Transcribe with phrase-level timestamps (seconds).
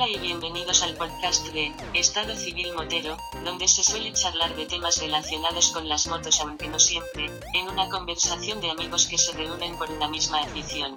[0.00, 5.00] Hola y bienvenidos al podcast de Estado Civil Motero, donde se suele charlar de temas
[5.00, 9.76] relacionados con las motos aunque no siempre, en una conversación de amigos que se reúnen
[9.76, 10.94] por una misma afición.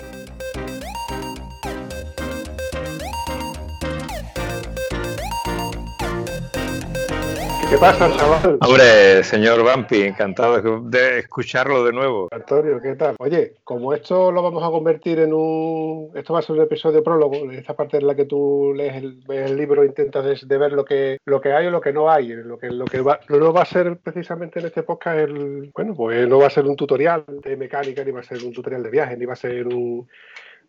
[7.71, 8.59] ¿Qué pasa, chaval?
[8.67, 12.27] Hombre, señor Vampi, encantado de escucharlo de nuevo.
[12.29, 13.15] Antonio, ¿qué tal?
[13.17, 16.11] Oye, como esto lo vamos a convertir en un...
[16.13, 19.55] Esto va a ser un episodio prólogo, esta parte en la que tú lees el,
[19.55, 22.33] libro intentas de, ver lo que, lo que hay o lo que no hay.
[22.33, 25.71] Lo que, lo que va, no va a ser precisamente en este podcast el...
[25.73, 28.51] Bueno, pues no va a ser un tutorial de mecánica, ni va a ser un
[28.51, 30.09] tutorial de viaje, ni va a ser un...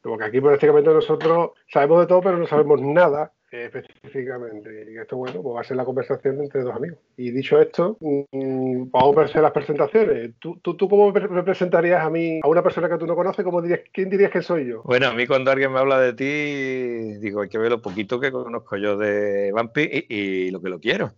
[0.00, 4.86] Porque aquí prácticamente nosotros sabemos de todo, pero no sabemos nada específicamente.
[4.90, 6.98] Y esto, bueno, pues va a ser la conversación entre dos amigos.
[7.16, 10.32] Y dicho esto, mmm, vamos a ver las presentaciones.
[10.38, 13.44] ¿Tú, tú, tú cómo me presentarías a mí, a una persona que tú no conoces?
[13.44, 14.82] ¿cómo dirías, ¿Quién dirías que soy yo?
[14.84, 18.18] Bueno, a mí cuando alguien me habla de ti, digo, hay que ver lo poquito
[18.18, 21.12] que conozco yo de Vampi y, y lo que lo quiero.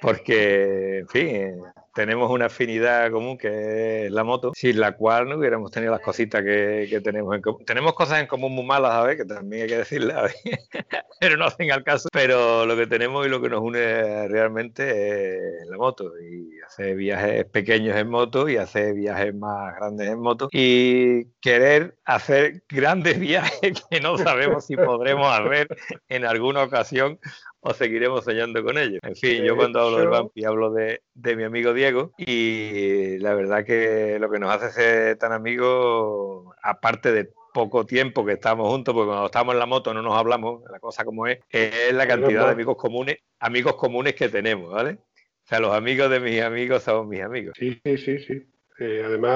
[0.00, 1.62] Porque, en fin,
[1.98, 6.00] tenemos una afinidad común que es la moto, sin la cual no hubiéramos tenido las
[6.00, 7.64] cositas que, tenemos en común.
[7.64, 10.32] Tenemos cosas en común muy malas, a ver, que también hay que ver,
[11.20, 12.08] pero no hacen al caso.
[12.12, 16.12] Pero lo que tenemos y lo que nos une realmente es la moto.
[16.20, 20.48] Y hacer viajes pequeños en moto y hacer viajes más grandes en moto.
[20.52, 25.66] Y querer hacer grandes viajes que no sabemos si podremos hacer
[26.08, 27.18] en alguna ocasión
[27.60, 29.00] o seguiremos soñando con ellos.
[29.02, 33.34] En fin, yo cuando hablo del Vampi hablo de, de, mi amigo Diego y la
[33.34, 38.68] verdad que lo que nos hace ser tan amigos, aparte de poco tiempo que estamos
[38.68, 41.92] juntos, porque cuando estamos en la moto no nos hablamos, la cosa como es, es
[41.92, 44.92] la cantidad de amigos comunes, amigos comunes que tenemos, ¿vale?
[44.92, 47.54] O sea, los amigos de mis amigos son mis amigos.
[47.58, 48.46] Sí, sí, sí, sí.
[48.80, 49.32] Eh, además,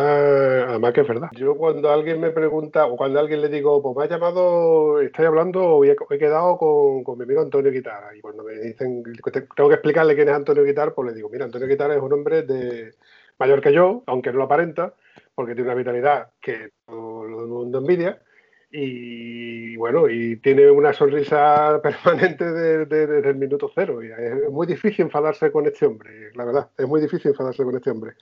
[0.68, 1.28] además que es verdad.
[1.32, 5.27] Yo cuando alguien me pregunta o cuando alguien le digo, pues me ha llamado, estoy
[5.27, 8.17] hablando o he, quedado con, con, mi amigo Antonio Guitar.
[8.17, 9.02] Y cuando me dicen,
[9.56, 12.12] tengo que explicarle quién es Antonio Guitar, pues le digo, mira, Antonio Guitar es un
[12.12, 12.94] hombre de
[13.39, 14.94] mayor que yo, aunque no lo aparenta,
[15.34, 18.20] porque tiene una vitalidad que todo el mundo envidia
[18.74, 24.02] y bueno, y tiene una sonrisa permanente desde el minuto cero.
[24.02, 27.77] Y es muy difícil enfadarse con este hombre, la verdad, es muy difícil enfadarse con
[27.77, 28.14] este hombre,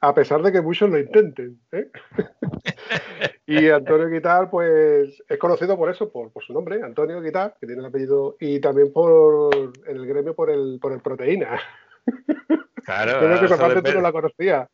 [0.00, 1.60] a pesar de que muchos lo intenten.
[1.72, 1.90] ¿eh?
[3.46, 7.66] y Antonio Guitar, pues es conocido por eso, por, por, su nombre, Antonio Guitar, que
[7.66, 11.60] tiene el apellido, y también por en el gremio por el, por el proteína.
[12.84, 13.18] Claro,
[13.58, 14.68] Creo que tú no la conocías.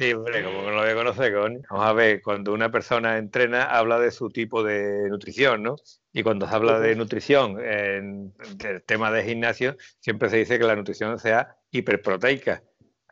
[0.00, 1.60] Sí, hombre, como no lo voy a conocer, con...
[1.68, 5.76] vamos a ver, cuando una persona entrena habla de su tipo de nutrición, ¿no?
[6.10, 8.32] Y cuando se habla de nutrición en
[8.64, 12.62] el tema de gimnasio, siempre se dice que la nutrición sea hiperproteica.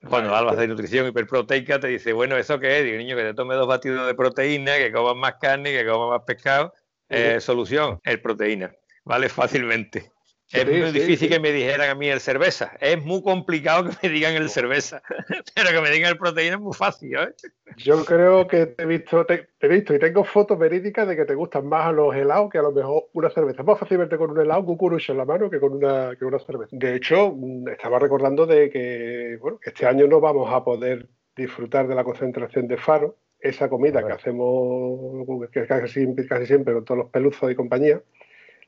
[0.08, 2.84] Cuando hablas de nutrición hiperproteica, te dice, bueno, ¿eso qué es?
[2.86, 6.18] Digo, niño, que te tome dos batidos de proteína, que comas más carne, que comas
[6.18, 6.72] más pescado.
[7.10, 8.72] Eh, solución, el proteína.
[9.04, 10.10] Vale fácilmente.
[10.50, 12.72] Es muy difícil que me dijeran a mí el cerveza.
[12.80, 15.02] Es muy complicado que me digan el cerveza.
[15.54, 17.16] Pero que me digan el proteína es muy fácil.
[17.16, 17.34] ¿eh?
[17.76, 21.26] Yo creo que te he, visto, te, he visto y tengo fotos verídicas de que
[21.26, 23.60] te gustan más los helados que a lo mejor una cerveza.
[23.60, 26.24] Es más fácil verte con un helado cucurucho en la mano que con una, que
[26.24, 26.70] una cerveza.
[26.72, 31.86] De hecho, mm, estaba recordando de que bueno, este año no vamos a poder disfrutar
[31.86, 36.98] de la concentración de Faro, esa comida que hacemos que casi, casi siempre con todos
[36.98, 38.02] los peluzos y compañía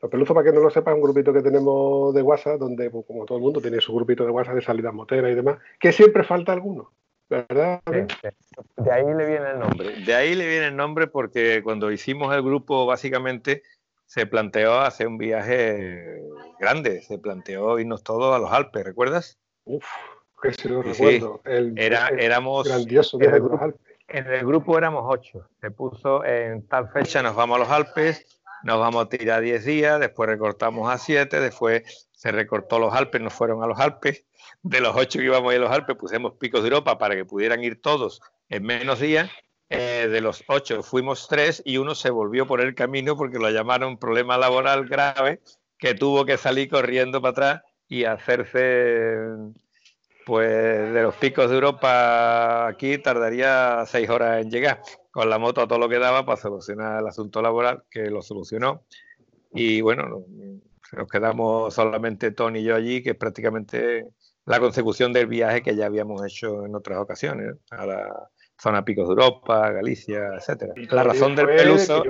[0.00, 2.90] los peluzos, para que no lo sepa, es un grupito que tenemos de WhatsApp, donde,
[2.90, 5.58] pues, como todo el mundo, tiene su grupito de WhatsApp de salidas moteras y demás,
[5.78, 6.90] que siempre falta alguno.
[7.28, 7.80] ¿Verdad?
[7.86, 10.04] De ahí le viene el nombre.
[10.04, 13.62] De ahí le viene el nombre porque cuando hicimos el grupo, básicamente
[14.04, 16.20] se planteó hacer un viaje
[16.58, 17.02] grande.
[17.02, 19.38] Se planteó irnos todos a los Alpes, ¿recuerdas?
[19.64, 19.86] Uf,
[20.42, 21.40] que si lo recuerdo.
[21.44, 22.66] El, Era, éramos.
[22.66, 23.74] Grandioso en el, grupo,
[24.08, 25.46] en el grupo éramos ocho.
[25.60, 29.64] Se puso en tal fecha, nos vamos a los Alpes nos vamos a tirar 10
[29.64, 34.24] días, después recortamos a 7, después se recortó los Alpes, nos fueron a los Alpes.
[34.62, 37.14] De los 8 que íbamos a ir a los Alpes, pusimos picos de Europa para
[37.14, 39.30] que pudieran ir todos en menos días.
[39.70, 43.48] Eh, de los 8 fuimos 3 y uno se volvió por el camino porque lo
[43.50, 45.40] llamaron problema laboral grave,
[45.78, 49.16] que tuvo que salir corriendo para atrás y hacerse
[50.30, 50.48] pues
[50.92, 54.80] de los picos de Europa aquí tardaría seis horas en llegar
[55.10, 58.22] con la moto a todo lo que daba para solucionar el asunto laboral, que lo
[58.22, 58.84] solucionó.
[59.52, 60.24] Y bueno,
[60.92, 64.06] nos quedamos solamente Tony y yo allí, que es prácticamente
[64.46, 69.08] la consecución del viaje que ya habíamos hecho en otras ocasiones, a la zona Picos
[69.08, 70.74] de Europa, Galicia, etcétera.
[70.92, 72.04] La razón del peluso,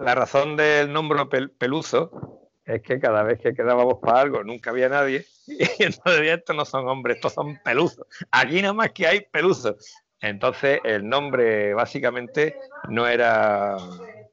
[0.00, 1.26] la razón del nombre
[1.58, 5.26] peluso es que cada vez que quedábamos para algo nunca había nadie
[5.78, 8.06] y entonces estos no son hombres, estos son peluzos.
[8.30, 9.76] Aquí nada más que hay peluzos.
[10.20, 12.54] Entonces, el nombre básicamente
[12.88, 13.76] no era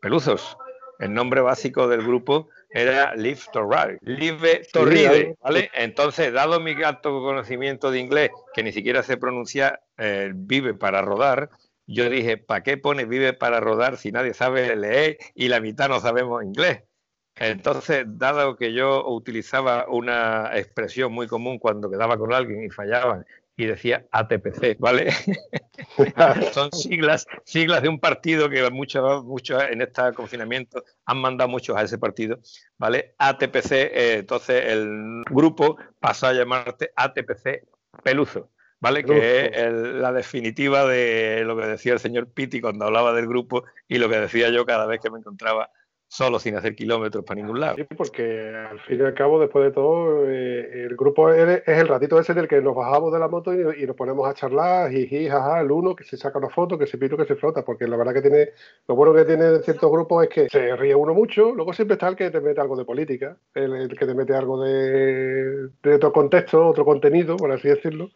[0.02, 0.58] Peluzos.
[1.00, 5.70] El nombre básico del grupo era live to ride, live to ride, ¿vale?
[5.74, 11.02] Entonces, dado mi alto conocimiento de inglés, que ni siquiera se pronuncia eh, vive para
[11.02, 11.50] rodar,
[11.86, 15.88] yo dije, ¿para qué pone vive para rodar si nadie sabe leer y la mitad
[15.88, 16.84] no sabemos inglés?
[17.40, 23.26] Entonces, dado que yo utilizaba una expresión muy común cuando quedaba con alguien y fallaban
[23.58, 25.12] y decía ATPC, ¿vale?
[26.54, 31.76] Son siglas, siglas de un partido que muchos, muchos en este confinamiento han mandado muchos
[31.76, 32.40] a ese partido,
[32.78, 33.16] ¿vale?
[33.18, 37.68] ATPC, eh, entonces el grupo pasó a llamarte ATPC
[38.04, 38.52] Peluso.
[38.80, 39.04] ¿Vale?
[39.04, 43.64] Que es la definitiva de lo que decía el señor Pitti cuando hablaba del grupo
[43.88, 45.72] y lo que decía yo cada vez que me encontraba
[46.08, 47.76] solo sin hacer kilómetros para ningún lado.
[47.76, 51.88] Sí, porque al fin y al cabo, después de todo, eh, el grupo es, el
[51.88, 55.28] ratito ese del que nos bajamos de la moto y, nos ponemos a charlar, jiji,
[55.28, 57.88] jaja, el uno que se saca una foto, que se pito, que se flota, porque
[57.88, 58.50] la verdad que tiene,
[58.88, 62.08] lo bueno que tiene ciertos grupos es que se ríe uno mucho, luego siempre está
[62.08, 66.68] el que te mete algo de política, el, que te mete algo de, otro contexto,
[66.68, 68.10] otro contenido, por así decirlo.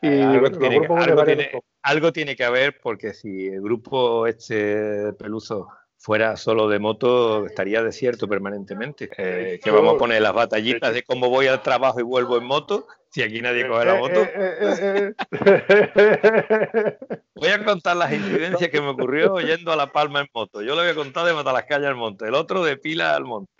[0.00, 1.50] Y algo, tiene, algo, tiene,
[1.82, 5.68] algo tiene que haber porque si el grupo este peluso
[6.04, 9.08] fuera solo de moto, estaría desierto permanentemente.
[9.16, 12.44] Eh, que vamos a poner las batallitas de cómo voy al trabajo y vuelvo en
[12.44, 14.20] moto, si aquí nadie coge la moto.
[17.34, 20.60] voy a contar las incidencias que me ocurrió yendo a La Palma en moto.
[20.60, 23.50] Yo le voy a contar de Matalascaña al monte, el otro de Pila al monte.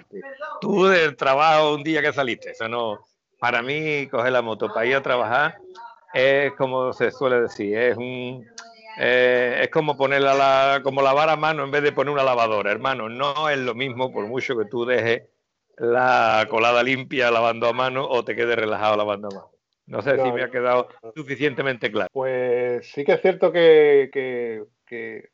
[0.60, 2.50] Tú del trabajo un día que saliste.
[2.50, 3.06] Eso no.
[3.38, 5.56] Para mí, coger la moto para ir a trabajar
[6.12, 8.46] es como se suele decir, es un
[8.98, 12.70] eh, es como ponerla la, como lavar a mano en vez de poner una lavadora,
[12.70, 13.08] hermano.
[13.08, 15.22] No es lo mismo por mucho que tú dejes
[15.76, 19.50] la colada limpia lavando a mano o te quedes relajado lavando a mano.
[19.86, 22.08] No sé si me ha quedado suficientemente claro.
[22.12, 24.64] Pues sí que es cierto que, que,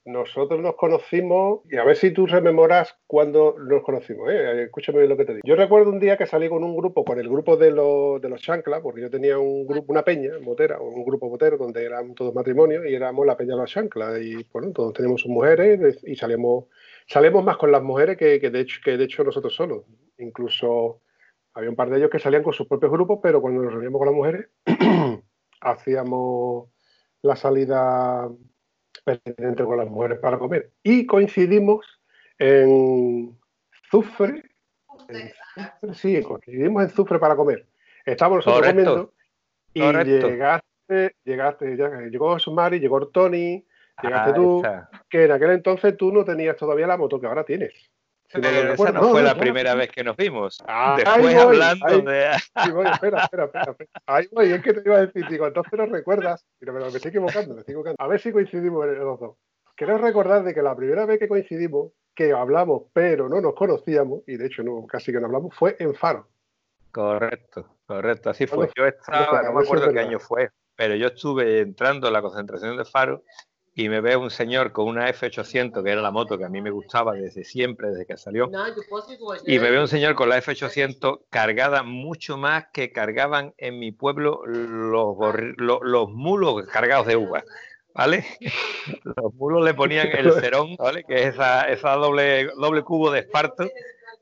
[0.04, 4.62] nosotros nos conocimos, y a ver si tú rememoras cuando nos conocimos, ¿eh?
[4.64, 5.42] escúchame lo que te digo.
[5.44, 8.28] Yo recuerdo un día que salí con un grupo, con el grupo de los, de
[8.28, 12.14] los chanclas, porque yo tenía un grupo, una peña motera, un grupo motero donde eran
[12.14, 15.98] todos matrimonios y éramos la peña de los chanclas, y bueno, todos teníamos sus mujeres
[16.04, 16.66] y salíamos,
[17.06, 19.84] salíamos más con las mujeres que, que, de hecho, que de hecho nosotros solos.
[20.18, 21.00] Incluso
[21.54, 23.98] había un par de ellos que salían con sus propios grupos, pero cuando nos reuníamos
[23.98, 24.48] con las mujeres,
[25.60, 26.70] hacíamos
[27.22, 28.30] la salida
[29.04, 30.70] pendiente con las mujeres para comer.
[30.82, 31.86] Y coincidimos
[32.38, 33.38] en
[33.90, 34.44] Zufre,
[35.92, 37.66] sí, coincidimos en Zufre para comer.
[38.04, 39.12] Estábamos nosotros comiendo
[39.74, 41.76] y llegaste, llegaste,
[42.10, 43.64] llegó Sumari, llegó Tony,
[44.02, 44.62] llegaste ah, tú,
[45.08, 47.89] que en aquel entonces tú no tenías todavía la moto que ahora tienes.
[48.32, 50.62] Esa no, fue la primera vez que nos vimos.
[50.66, 52.30] Ah, Después hablando de.
[52.92, 56.46] espera, espera, espera, Ahí voy, es que te iba a decir, digo, entonces no recuerdas.
[56.58, 57.96] Pero me, estoy equivocando, me estoy equivocando.
[57.98, 59.36] A ver si coincidimos los dos.
[59.74, 64.22] Quiero recordar de que la primera vez que coincidimos, que hablamos, pero no nos conocíamos,
[64.26, 66.28] y de hecho no, casi que no hablamos, fue en Faro.
[66.92, 68.68] Correcto, correcto, así fue.
[68.76, 72.76] Yo estaba, no me acuerdo qué año fue, pero yo estuve entrando en la concentración
[72.76, 73.22] de Faro
[73.80, 76.60] y me ve un señor con una F800, que era la moto que a mí
[76.60, 78.50] me gustaba desde siempre, desde que salió,
[79.46, 83.90] y me ve un señor con la F800 cargada mucho más que cargaban en mi
[83.90, 85.16] pueblo los,
[85.56, 87.42] los, mulos cargados de uva.
[87.92, 88.24] ¿Vale?
[89.02, 91.02] Los mulos le ponían el cerón, ¿vale?
[91.02, 93.68] Que es esa, esa doble, doble cubo de esparto,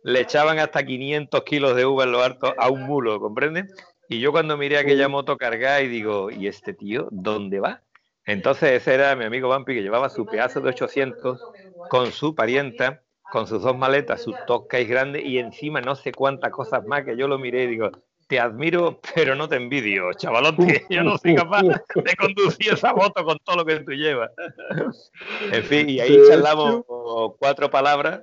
[0.04, 3.68] le echaban hasta 500 kilos de uva en lo alto a un mulo, ¿comprenden?
[4.08, 7.82] Y yo cuando miré aquella moto cargada y digo, ¿y este tío dónde va?
[8.28, 11.40] Entonces ese era mi amigo Vampi que llevaba su pedazo de 800
[11.88, 16.50] con su parienta, con sus dos maletas, su y grande y encima no sé cuántas
[16.50, 17.90] cosas más que yo lo miré y digo,
[18.26, 20.84] te admiro, pero no te envidio, chavalote.
[20.90, 24.30] Yo no soy capaz de conducir esa moto con todo lo que tú llevas.
[25.50, 26.84] En fin, y ahí charlamos
[27.38, 28.20] cuatro palabras.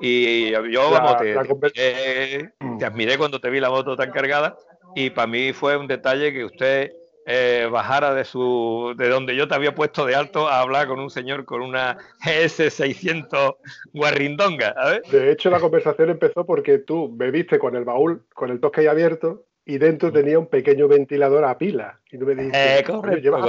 [0.00, 4.58] Y yo, vamos, te, te, admiré cuando te vi la moto tan cargada.
[4.96, 6.92] Y para mí fue un detalle que usted
[7.26, 11.00] eh, bajara de su de donde yo te había puesto de alto a hablar con
[11.00, 13.56] un señor con una GS600
[13.92, 14.74] guarrindonga.
[15.10, 19.44] De hecho, la conversación empezó porque tú bebiste con el baúl, con el toque abierto,
[19.68, 22.00] y dentro tenía un pequeño ventilador a pila.
[22.08, 22.84] Y tú me dijiste, eh,
[23.20, 23.48] ¿llevas,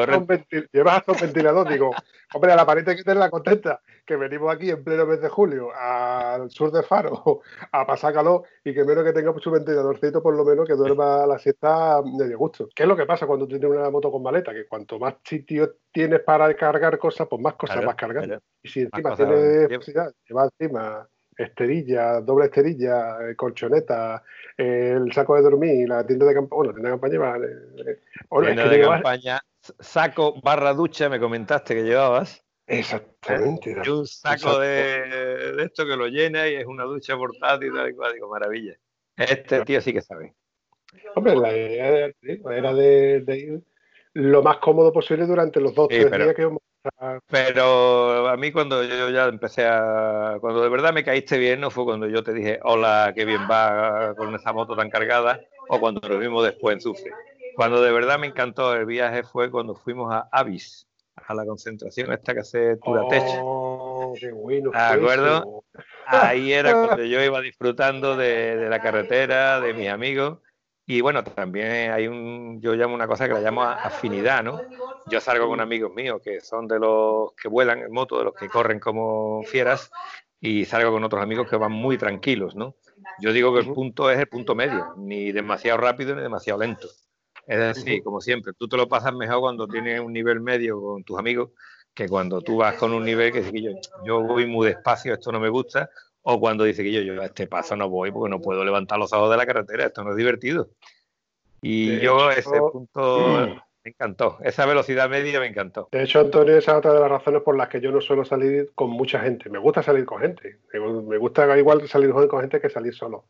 [0.97, 1.69] hasta un ventilador?
[1.69, 1.91] Digo,
[2.33, 5.69] hombre, a la pared que tenerla contenta, que venimos aquí en pleno mes de julio
[5.75, 10.35] al sur de Faro a pasar calor y que menos que tenga su ventiladorcito, por
[10.35, 12.67] lo menos que duerma la siesta de gusto.
[12.73, 14.53] ¿Qué es lo que pasa cuando tienes una moto con maleta?
[14.53, 18.39] Que cuanto más sitio tienes para cargar cosas, pues más cosas vas cargando.
[18.63, 19.69] Y si encima tienes
[20.27, 21.07] lleva encima
[21.37, 24.23] esterilla, doble esterilla, eh, colchoneta,
[24.57, 27.37] el saco de dormir, la tienda de campaña, bueno, tienda de campaña,
[27.85, 27.99] eh,
[28.41, 29.41] tienda de campaña,
[29.79, 32.43] saco barra ducha, me comentaste que llevabas.
[32.65, 33.77] Exactamente.
[33.83, 37.89] Y un saco de, esto que lo llena y es una ducha portátil y tal
[37.89, 38.13] y cual.
[38.13, 38.73] Digo, maravilla.
[39.15, 40.35] Este tío sí que sabe.
[41.15, 43.61] Hombre, la idea era de, ir
[44.13, 46.57] lo más cómodo posible durante los dos tres días que.
[47.27, 50.37] Pero a mí cuando yo ya empecé a...
[50.39, 53.41] Cuando de verdad me caíste bien, no fue cuando yo te dije, hola, qué bien
[53.49, 55.39] va con esa moto tan cargada,
[55.69, 57.11] o cuando nos vimos después en Sufre.
[57.55, 62.11] Cuando de verdad me encantó el viaje fue cuando fuimos a Avis, a la concentración
[62.11, 63.23] esta que hace Turatech.
[63.41, 64.69] Oh, qué bueno.
[64.71, 65.63] ¿De acuerdo?
[66.05, 70.39] Ahí era cuando yo iba disfrutando de, la carretera, de mis amigos.
[70.89, 74.61] Y bueno, también hay un, yo llamo una cosa que la llamo afinidad, ¿no?
[75.07, 78.33] Yo salgo con amigos míos que son de los que vuelan en moto, de los
[78.33, 79.91] que corren como fieras,
[80.39, 82.75] y salgo con otros amigos que van muy tranquilos, ¿no?
[83.19, 86.87] Yo digo que el punto es el punto medio, ni demasiado rápido ni demasiado lento.
[87.45, 91.03] Es decir, como siempre, tú te lo pasas mejor cuando tienes un nivel medio con
[91.03, 91.49] tus amigos
[91.93, 93.71] que cuando tú vas con un nivel que yo,
[94.05, 95.89] yo voy muy despacio, esto no me gusta,
[96.29, 98.99] o cuando dice que yo, yo a este paso no voy porque no puedo levantar
[98.99, 100.67] los ojos de la carretera, esto no es divertido.
[101.61, 103.47] Y yo ese punto
[103.85, 105.87] me encantó, esa velocidad media me encantó.
[105.89, 108.25] De hecho, Antonio, esa es otra de las razones por las que yo no suelo
[108.25, 109.49] salir con mucha gente.
[109.49, 113.23] Me gusta salir con gente, me gusta igual salir con gente que salir solo.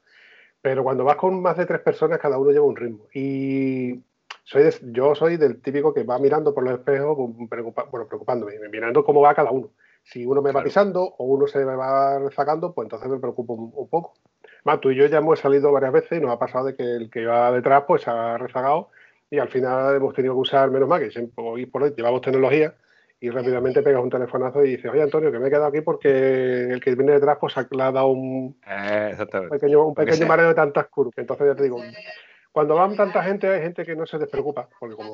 [0.63, 3.05] Pero cuando vas con más de tres personas, cada uno lleva un ritmo.
[3.13, 4.01] Y
[4.43, 9.21] soy yo soy del típico que va mirando por los espejos, bueno, preocupándome, mirando cómo
[9.21, 9.69] va cada uno.
[10.09, 13.53] Si uno me va pisando o uno se me va rezagando, pues entonces me preocupo
[13.53, 14.13] un, poco.
[14.63, 16.83] Más, tú y yo ya hemos salido varias veces y nos ha pasado de que
[16.83, 18.89] el que va detrás pues se ha rezagado
[19.29, 22.73] y al final hemos tenido que usar menos mal que siempre por hoy llevamos tecnología
[23.19, 26.71] y rápidamente pegas un telefonazo y dices, oye Antonio, que me he quedado aquí porque
[26.71, 29.17] el que viene detrás pues le ha dado un, eh,
[29.49, 31.17] pequeño, un pequeño mareo de tantas curvas.
[31.17, 31.81] Entonces ya te digo,
[32.53, 35.11] cuando van tanta gente hay gente que no se despreocupa, porque como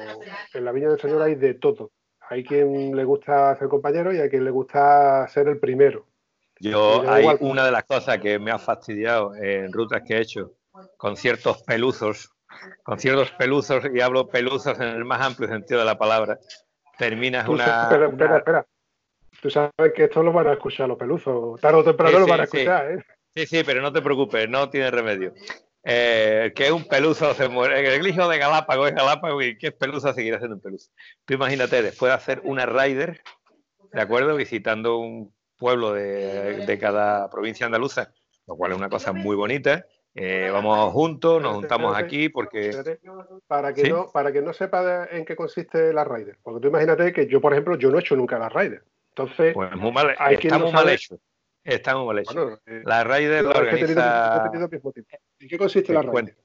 [0.53, 1.89] en la Viña del Señor hay de todo.
[2.29, 6.05] Hay quien le gusta ser compañero y hay quien le gusta ser el primero.
[6.59, 10.53] Yo hay una de las cosas que me ha fastidiado en rutas que he hecho
[10.97, 12.31] con ciertos peluzos,
[12.83, 16.39] con ciertos peluzos, y hablo peluzos en el más amplio sentido de la palabra,
[16.97, 17.83] terminas una...
[17.83, 18.67] Espera, espera, espera.
[19.41, 21.59] Tú sabes que esto lo van a escuchar los peluzos.
[21.59, 23.03] Tarde o temprano lo van a escuchar, ¿eh?
[23.35, 25.33] Sí, sí, pero no te preocupes, no tiene remedio.
[25.85, 27.95] Eh, que un peluso se muere.
[27.95, 30.91] El hijo de Galápagos es Galápagos y que es pelusa seguirá siendo un peluso.
[31.25, 33.21] Tú imagínate, después de hacer una rider,
[33.91, 34.35] ¿de acuerdo?
[34.35, 38.13] Visitando un pueblo de, cada provincia andaluza,
[38.47, 39.85] lo cual es una cosa muy bonita.
[40.15, 42.71] Eh, vamos juntos, nos juntamos aquí porque...
[43.47, 46.37] Para que, no, para que no sepa en qué consiste la rider.
[46.43, 48.83] Porque tú imagínate que yo, por ejemplo, yo no he hecho nunca la rider.
[49.09, 51.19] Entonces, pues muy mal, está muy mal hecho.
[51.65, 52.59] Muy mal hecho.
[52.65, 54.51] Eh, la Raider la organiza.
[55.39, 56.37] ¿En qué consiste la Raider?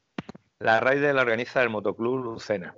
[0.61, 2.75] La Raider la organiza el Motoclub Lucena.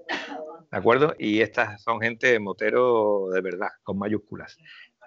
[0.71, 1.15] ¿De acuerdo?
[1.19, 4.57] Y estas son gente motero de verdad, con mayúsculas.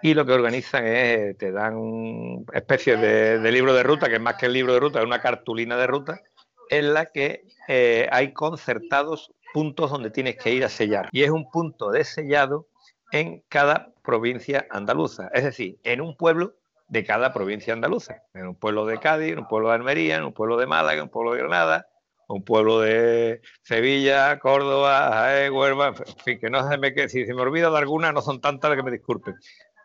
[0.02, 4.22] Y lo que organizan es, te dan especies de, de, libro de ruta, que es
[4.22, 6.22] más que el libro de ruta, es una cartulina de ruta,
[6.70, 11.08] en la que eh, hay concertados puntos donde tienes que ir a sellar.
[11.12, 12.68] Y es un punto de sellado
[13.12, 15.30] en cada provincia andaluza.
[15.34, 16.56] Es decir, en un pueblo
[16.94, 18.22] de cada provincia andaluza.
[18.36, 21.00] En un pueblo de Cádiz, en un pueblo de Almería, en un pueblo de Málaga,
[21.00, 21.88] en un pueblo de Granada,
[22.28, 27.26] un pueblo de Sevilla, Córdoba, Jaén, Huelva, en fin, que no se me que si
[27.26, 29.34] se me olvida de alguna, no son tantas que me disculpen.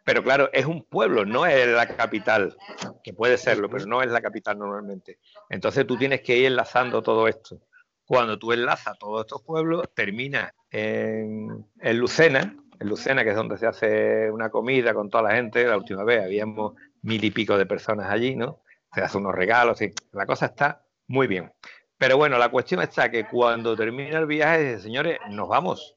[0.04, 2.54] Pero claro, es un pueblo, no es la capital,
[3.02, 5.18] que puede serlo, pero no es la capital normalmente.
[5.48, 7.58] Entonces tú tienes que ir enlazando todo esto.
[8.04, 13.58] Cuando tú enlazas todos estos pueblos, termina en, en Lucena, en Lucena, que es donde
[13.58, 15.64] se hace una comida con toda la gente.
[15.64, 18.62] La última vez habíamos mil y pico de personas allí, ¿no?
[18.95, 21.52] Se hace unos regalos, y la cosa está muy bien.
[21.99, 25.97] Pero bueno, la cuestión está que cuando termina el viaje, señores, nos vamos.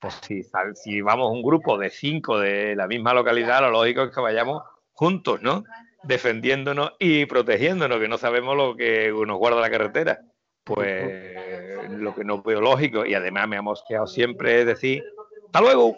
[0.00, 0.42] Pues si,
[0.74, 4.62] si vamos un grupo de cinco de la misma localidad, lo lógico es que vayamos
[4.92, 5.62] juntos, ¿no?
[6.02, 10.20] Defendiéndonos y protegiéndonos, que no sabemos lo que nos guarda la carretera.
[10.64, 15.04] Pues lo que no veo lógico, y además me ha mosqueado siempre es decir,
[15.46, 15.96] hasta luego.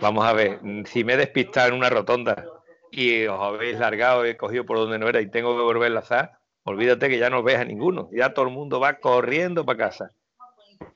[0.00, 2.44] Vamos a ver, si me he en una rotonda
[2.90, 5.88] y os habéis largado y cogido por donde no era y tengo que volver a
[5.88, 6.32] enlazar,
[6.64, 10.10] olvídate que ya no ves a ninguno, ya todo el mundo va corriendo para casa.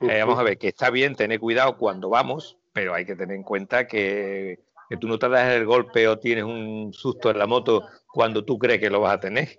[0.01, 3.35] Eh, vamos a ver, que está bien tener cuidado cuando vamos, pero hay que tener
[3.35, 4.59] en cuenta que,
[4.89, 8.43] que tú no te das el golpe o tienes un susto en la moto cuando
[8.43, 9.49] tú crees que lo vas a tener.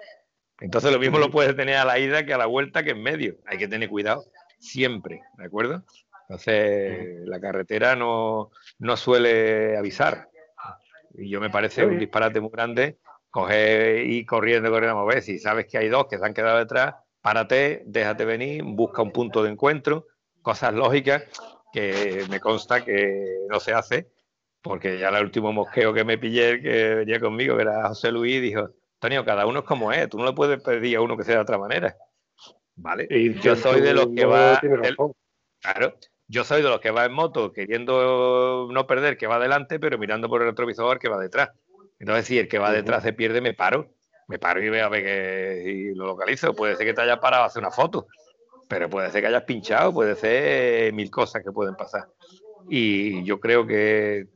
[0.61, 3.02] Entonces lo mismo lo puedes tener a la ida que a la vuelta que en
[3.02, 3.37] medio.
[3.47, 4.25] Hay que tener cuidado
[4.59, 5.85] siempre, ¿de acuerdo?
[6.28, 10.28] Entonces la carretera no, no suele avisar.
[11.18, 12.99] Y yo me parece un disparate muy grande
[13.30, 16.58] coger y corriendo, corriendo, a ver, si sabes que hay dos que se han quedado
[16.58, 20.06] detrás, párate, déjate venir, busca un punto de encuentro,
[20.40, 21.25] cosas lógicas
[21.70, 24.11] que me consta que no se hace,
[24.62, 28.40] porque ya el último mosqueo que me pillé, que venía conmigo, que era José Luis,
[28.40, 31.25] dijo, Antonio, cada uno es como es, tú no le puedes pedir a uno que
[31.25, 31.94] sea de otra manera.
[32.76, 33.06] ¿Vale?
[33.11, 34.58] Y yo soy de los que va...
[35.61, 35.94] claro,
[36.28, 39.99] yo soy de los que va en moto queriendo no perder, que va adelante, pero
[39.99, 41.50] mirando por el retrovisor que va detrás.
[41.99, 43.90] Entonces, si el que va detrás se pierde, me paro.
[44.28, 46.54] Me paro y veo a ver que lo localizo.
[46.54, 48.09] Puede ser que te hayas parado a hacer una foto,
[48.68, 52.09] pero puede ser que hayas pinchado, puede ser mil cosas que pueden pasar.
[52.68, 54.26] Y yo creo que,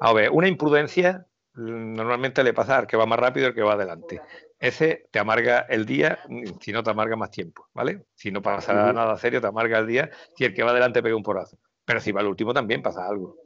[0.00, 3.74] a ver, una imprudencia normalmente le pasa al que va más rápido al que va
[3.74, 4.20] adelante.
[4.64, 6.20] Ese te amarga el día,
[6.60, 8.06] si no te amarga más tiempo, ¿vale?
[8.14, 11.14] Si no pasa nada serio, te amarga el día si el que va adelante pega
[11.16, 11.58] un porazo.
[11.84, 13.36] Pero si va el último también pasa algo.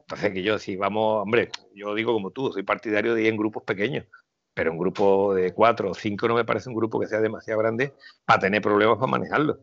[0.00, 3.36] Entonces que yo, si vamos, hombre, yo digo como tú, soy partidario de ir en
[3.36, 4.06] grupos pequeños,
[4.54, 7.60] pero un grupo de cuatro o cinco no me parece un grupo que sea demasiado
[7.60, 7.92] grande
[8.24, 9.60] para tener problemas para manejarlo.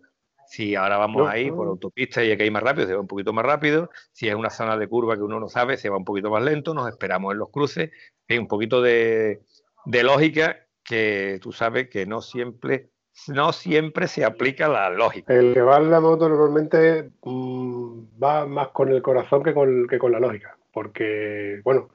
[0.48, 3.08] Si ahora vamos ahí por autopista y hay que ir más rápido, se va un
[3.08, 3.90] poquito más rápido.
[4.12, 6.44] Si es una zona de curva que uno no sabe, se va un poquito más
[6.44, 6.74] lento.
[6.74, 7.92] Nos esperamos en los cruces.
[8.30, 9.42] Hay un poquito de,
[9.86, 12.90] lógica que tú sabes que no siempre,
[13.28, 15.34] no siempre se aplica la lógica.
[15.34, 19.88] El que va en la moto normalmente mm, va más con el corazón que con,
[19.88, 20.58] que con la lógica.
[20.72, 21.90] Porque, bueno,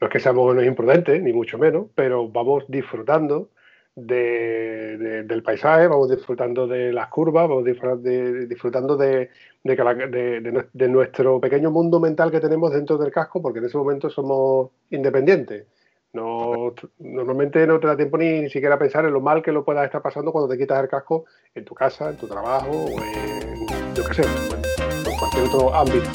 [0.00, 3.50] no es que seamos unos imprudentes, ni mucho menos, pero vamos disfrutando
[3.94, 9.28] de, del paisaje, vamos disfrutando de las curvas, vamos disfrutando de,
[9.62, 14.70] de, nuestro pequeño mundo mental que tenemos dentro del casco, porque en ese momento somos
[14.90, 15.66] independientes.
[16.12, 19.84] No, normalmente no te da tiempo ni, siquiera pensar en lo mal que lo puedas
[19.84, 21.24] estar pasando cuando te quitas el casco
[21.54, 26.10] en tu casa, en tu trabajo o en, yo qué sé, en cualquier otro ámbito.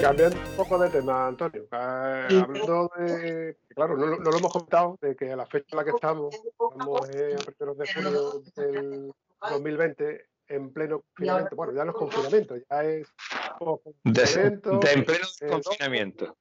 [0.00, 1.64] Cambiando un poco de tema, Antonio.
[1.64, 3.56] Eh, hablando de.
[3.74, 7.10] Claro, no, lo hemos comentado, de que a la fecha en la que estamos, estamos
[7.10, 9.12] en a primeros de julio del
[9.50, 11.56] 2020, en pleno confinamiento.
[11.56, 13.08] Bueno, ya no es confinamiento, ya es.
[14.04, 16.36] De, en pleno confinamiento.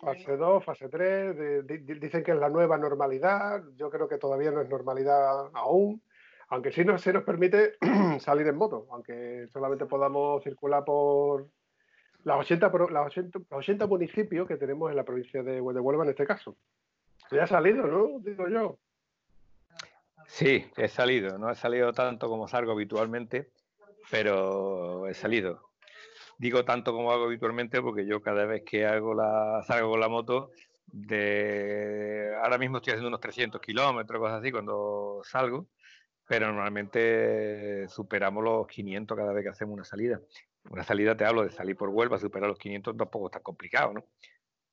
[0.00, 1.66] Fase 2, fase 3,
[2.00, 3.62] dicen que es la nueva normalidad.
[3.76, 6.02] Yo creo que todavía no es normalidad aún
[6.50, 7.76] aunque sí nos, se nos permite
[8.18, 11.48] salir en moto, aunque solamente podamos circular por,
[12.24, 13.16] las 80, las
[13.50, 16.56] 80, municipios que tenemos en la provincia de, Huelva en este caso.
[17.30, 18.18] Ya ha salido, ¿no?
[18.20, 18.78] Digo yo.
[20.26, 21.38] Sí, he salido.
[21.38, 23.50] No he salido tanto como salgo habitualmente,
[24.10, 25.69] pero he salido.
[26.40, 30.52] Digo tanto como hago habitualmente porque yo cada vez que salgo con la moto,
[30.86, 35.66] de ahora mismo estoy haciendo unos 300 kilómetros, cosas así, cuando salgo,
[36.26, 40.18] pero normalmente superamos los 500 cada vez que hacemos una salida.
[40.70, 44.06] Una salida, te hablo de salir por Huelva, superar los 500 tampoco está complicado, ¿no?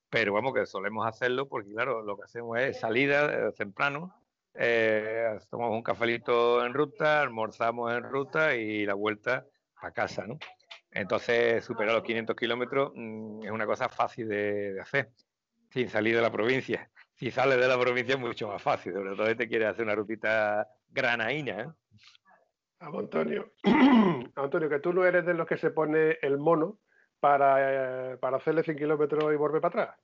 [0.10, 4.16] Pero vamos, que solemos hacerlo porque, claro, lo que hacemos es salida eh, temprano,
[4.54, 9.46] eh, tomamos un cafelito en ruta, almorzamos en ruta y la vuelta
[9.82, 10.40] a casa, ¿no?
[10.98, 15.12] Entonces, superar los 500 kilómetros mm, es una cosa fácil de, hacer,
[15.70, 16.90] sin salir de la provincia.
[17.14, 19.86] Si sales de la provincia es mucho más fácil, sobre todo si te quieres hacer
[19.86, 21.68] una rutita granaína, ¿eh?
[22.80, 23.54] Antonio,
[24.36, 26.80] Antonio, que tú no eres de los que se pone el mono
[27.20, 30.00] para, eh, para hacerle 100 kilómetros y volver para atrás.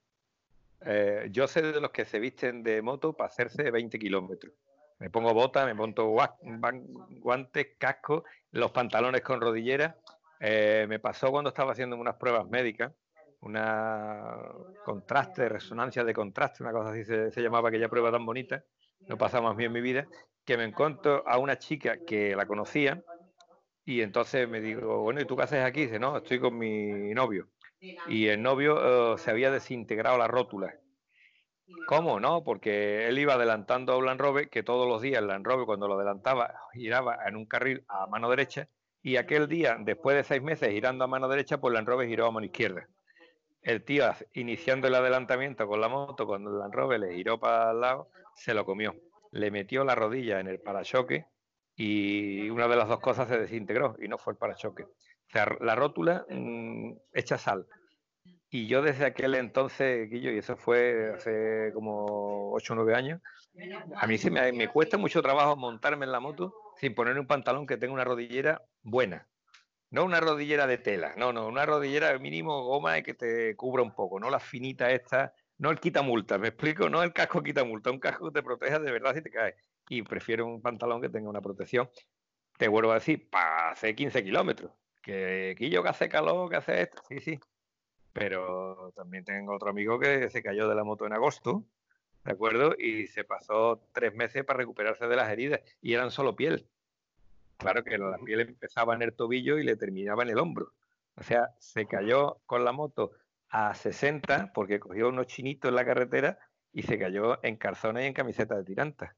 [0.86, 4.53] Eh, yo sé de los que se visten de moto para hacerse 20 kilómetros.
[4.99, 6.15] Me pongo botas, me pongo
[7.19, 9.97] guantes, casco, los pantalones con rodillera.
[10.45, 12.91] Eh, me pasó cuando estaba haciendo unas pruebas médicas,
[13.39, 14.36] una
[14.84, 18.62] contraste, resonancia de contraste, una cosa así se, se llamaba aquella prueba tan bonita.
[19.08, 20.06] No pasaba más bien en mi vida
[20.43, 23.01] que me encuentro a una chica que la conocía
[23.86, 25.84] y entonces me digo, bueno, ¿y tú qué haces aquí?
[25.84, 27.47] Dice, no, estoy con mi novio.
[28.08, 30.73] Y el novio eh, se había desintegrado la rótula.
[31.88, 32.19] ¿Cómo?
[32.19, 35.65] No, porque él iba adelantando a un Land que todos los días el Land Rover
[35.65, 38.67] cuando lo adelantaba giraba en un carril a mano derecha
[39.03, 42.25] y aquel día, después de seis meses girando a mano derecha, pues Land Rover giró
[42.25, 42.87] a mano izquierda.
[43.61, 47.71] El tío, iniciando el adelantamiento con la moto, cuando el Land Rover le giró para
[47.71, 48.95] el lado, se lo comió
[49.33, 51.25] le metió la rodilla en el parachoque
[51.75, 54.83] y una de las dos cosas se desintegró y no fue el parachoque.
[54.83, 57.65] O sea, la rótula mm, echa sal.
[58.49, 63.21] Y yo desde aquel entonces, Guillo, y eso fue hace como 8 o 9 años,
[63.95, 67.27] a mí se me, me cuesta mucho trabajo montarme en la moto sin poner un
[67.27, 69.27] pantalón que tenga una rodillera buena.
[69.89, 73.83] No una rodillera de tela, no, no, una rodillera mínimo goma y que te cubra
[73.83, 76.89] un poco, no la finita esta no el quita multa, ¿me explico?
[76.89, 79.55] No el casco quita multa, un casco que te proteja de verdad si te caes.
[79.87, 81.89] Y prefiero un pantalón que tenga una protección.
[82.57, 84.71] Te vuelvo a decir, para hacer 15 kilómetros.
[85.01, 87.39] Que aquí yo que hace calor, que hace esto, sí, sí.
[88.13, 91.65] Pero también tengo otro amigo que se cayó de la moto en agosto,
[92.23, 92.75] ¿de acuerdo?
[92.77, 96.67] Y se pasó tres meses para recuperarse de las heridas y eran solo piel.
[97.57, 100.73] Claro que la piel empezaba en el tobillo y le terminaba en el hombro.
[101.15, 103.12] O sea, se cayó con la moto
[103.49, 106.39] a 60 porque cogió unos chinitos en la carretera
[106.71, 109.15] y se cayó en calzones y en camiseta de tiranta.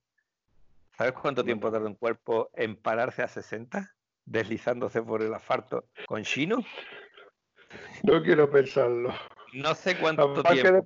[0.97, 3.93] ¿Sabes cuánto tiempo tarda un cuerpo en pararse a 60?
[4.25, 6.63] Deslizándose por el asfalto con chino.
[8.03, 9.13] No quiero pensarlo.
[9.53, 10.85] No sé cuánto tiempo.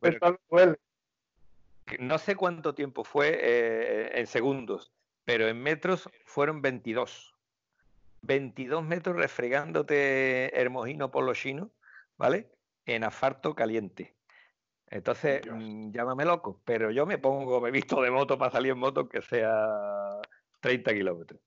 [2.00, 4.92] No sé cuánto tiempo fue eh, en segundos,
[5.26, 7.34] pero en metros fueron 22.
[8.22, 11.70] 22 metros refregándote Hermosino por los chinos,
[12.18, 12.50] ¿vale?
[12.86, 14.16] En asfalto caliente.
[14.88, 18.80] Entonces, mm, llámame loco, pero yo me pongo, me visto de moto para salir en
[18.80, 20.20] moto que sea
[20.62, 21.40] 30 kilómetros.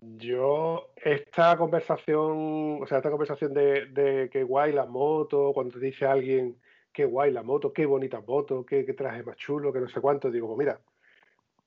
[0.00, 5.84] Yo, esta conversación, o sea, esta conversación de, de qué guay la moto, cuando te
[5.84, 6.56] dice alguien
[6.98, 10.00] qué guay la moto, qué bonita moto, qué, qué traje más chulo, que no sé
[10.00, 10.80] cuánto, digo, pues mira,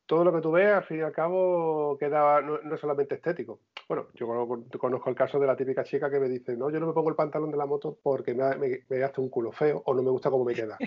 [0.05, 3.61] todo lo que tú veas, al fin y al cabo, queda, no, es solamente estético.
[3.87, 6.87] Bueno, yo conozco, el caso de la típica chica que me dice, no, yo no
[6.87, 9.93] me pongo el pantalón de la moto porque me, me, me un culo feo o
[9.93, 10.77] no me gusta cómo me queda.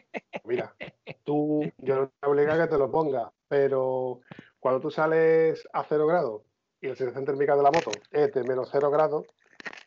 [0.45, 0.75] Mira,
[1.25, 4.21] tú, yo no te obligo a que te lo pongas, pero
[4.61, 6.43] cuando tú sales a cero grados
[6.83, 9.25] y la sensación térmica de la moto es de menos cero grados,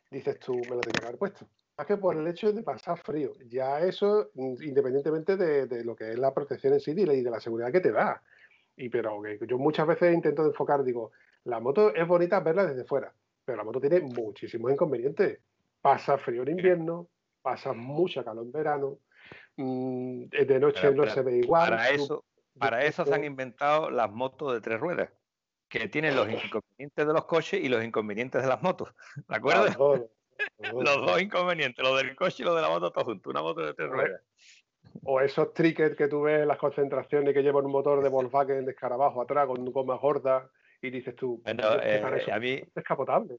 [0.10, 1.46] dices tú, me lo tengo que haber puesto.
[1.78, 6.12] Es que por el hecho de pasar frío, ya eso, independientemente de, de lo que
[6.12, 8.22] es la protección en sí y de la seguridad que te da.
[8.76, 11.12] Y pero que yo muchas veces intento enfocar, digo,
[11.44, 13.14] la moto es bonita verla desde fuera,
[13.46, 15.40] pero la moto tiene muchísimos inconvenientes.
[15.80, 17.10] Pasa frío en invierno,
[17.44, 18.98] pasa mucha calor en verano,
[19.58, 21.70] mm, de noche no se ve igual.
[21.70, 22.26] Para eso,
[22.58, 25.12] para eso se han inventado las motos de tres ruedas,
[25.70, 26.28] que tienen los
[26.62, 28.94] inconvenientes de los coches y los inconvenientes de las motos.
[29.28, 30.10] ¿De acuerdo?
[30.60, 33.62] Los dos inconvenientes, lo del coche y lo de la moto, todo junto, una moto
[33.62, 34.22] de tres ruedas.
[35.04, 38.66] O esos trickets que tú ves en las concentraciones que llevan un motor de Volkswagen
[38.66, 40.50] de escarabajo atrás con goma gorda
[40.82, 43.38] y dices tú, bueno, eh, a mí es capotable.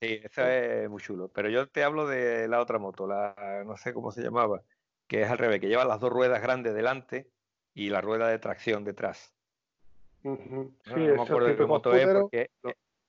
[0.00, 1.28] Sí, eso es muy chulo.
[1.28, 4.62] Pero yo te hablo de la otra moto, la no sé cómo se llamaba,
[5.06, 7.30] que es al revés, que lleva las dos ruedas grandes delante
[7.74, 9.34] y la rueda de tracción detrás.
[10.22, 10.38] no,
[10.86, 12.50] me acuerdo de qué moto es porque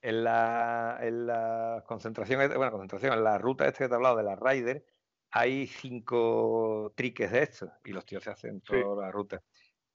[0.06, 4.18] en la, en la concentración, bueno, concentración, en la ruta este que te he hablado
[4.18, 4.86] de la Rider,
[5.32, 9.42] hay cinco triques de estos y los tíos se hacen toda la ruta.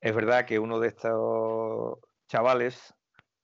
[0.01, 2.92] Es verdad que uno de estos chavales,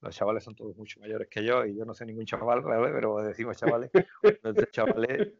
[0.00, 3.18] los chavales son todos mucho mayores que yo y yo no sé ningún chaval, pero
[3.18, 3.92] decimos chavales,
[4.42, 5.34] los chavales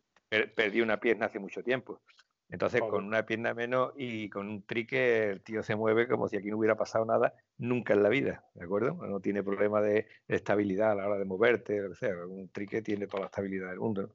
[0.55, 2.03] perdí una pierna hace mucho tiempo.
[2.49, 6.37] Entonces, con una pierna menos y con un trique, el tío se mueve como si
[6.37, 8.95] aquí no hubiera pasado nada nunca en la vida, ¿de acuerdo?
[8.95, 13.09] No tiene problema de, estabilidad a la hora de moverte, o sea, un trique tiene
[13.09, 14.11] toda la estabilidad del mundo.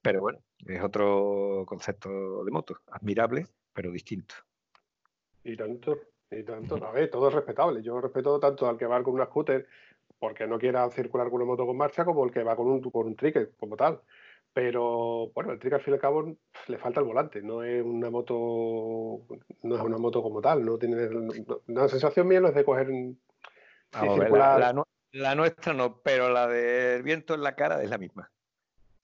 [0.00, 4.34] Pero bueno, es otro concepto de moto, admirable, pero distinto.
[5.44, 5.98] Y tanto,
[6.30, 6.76] y tanto.
[6.84, 7.82] A ver, todo es respetable.
[7.82, 9.66] Yo respeto tanto al que va con una scooter
[10.18, 12.80] porque no quiera circular con una moto con marcha como el que va con un,
[12.80, 14.00] con un trique como tal.
[14.56, 16.34] Pero bueno, el trique al fin y al cabo
[16.68, 19.20] le falta el volante, no es una moto,
[19.62, 20.96] no es una moto como tal, no tiene
[21.66, 22.88] la sensación mía no es de coger
[23.92, 24.74] la,
[25.12, 28.32] la, nuestra no, pero la del viento en la cara es la misma.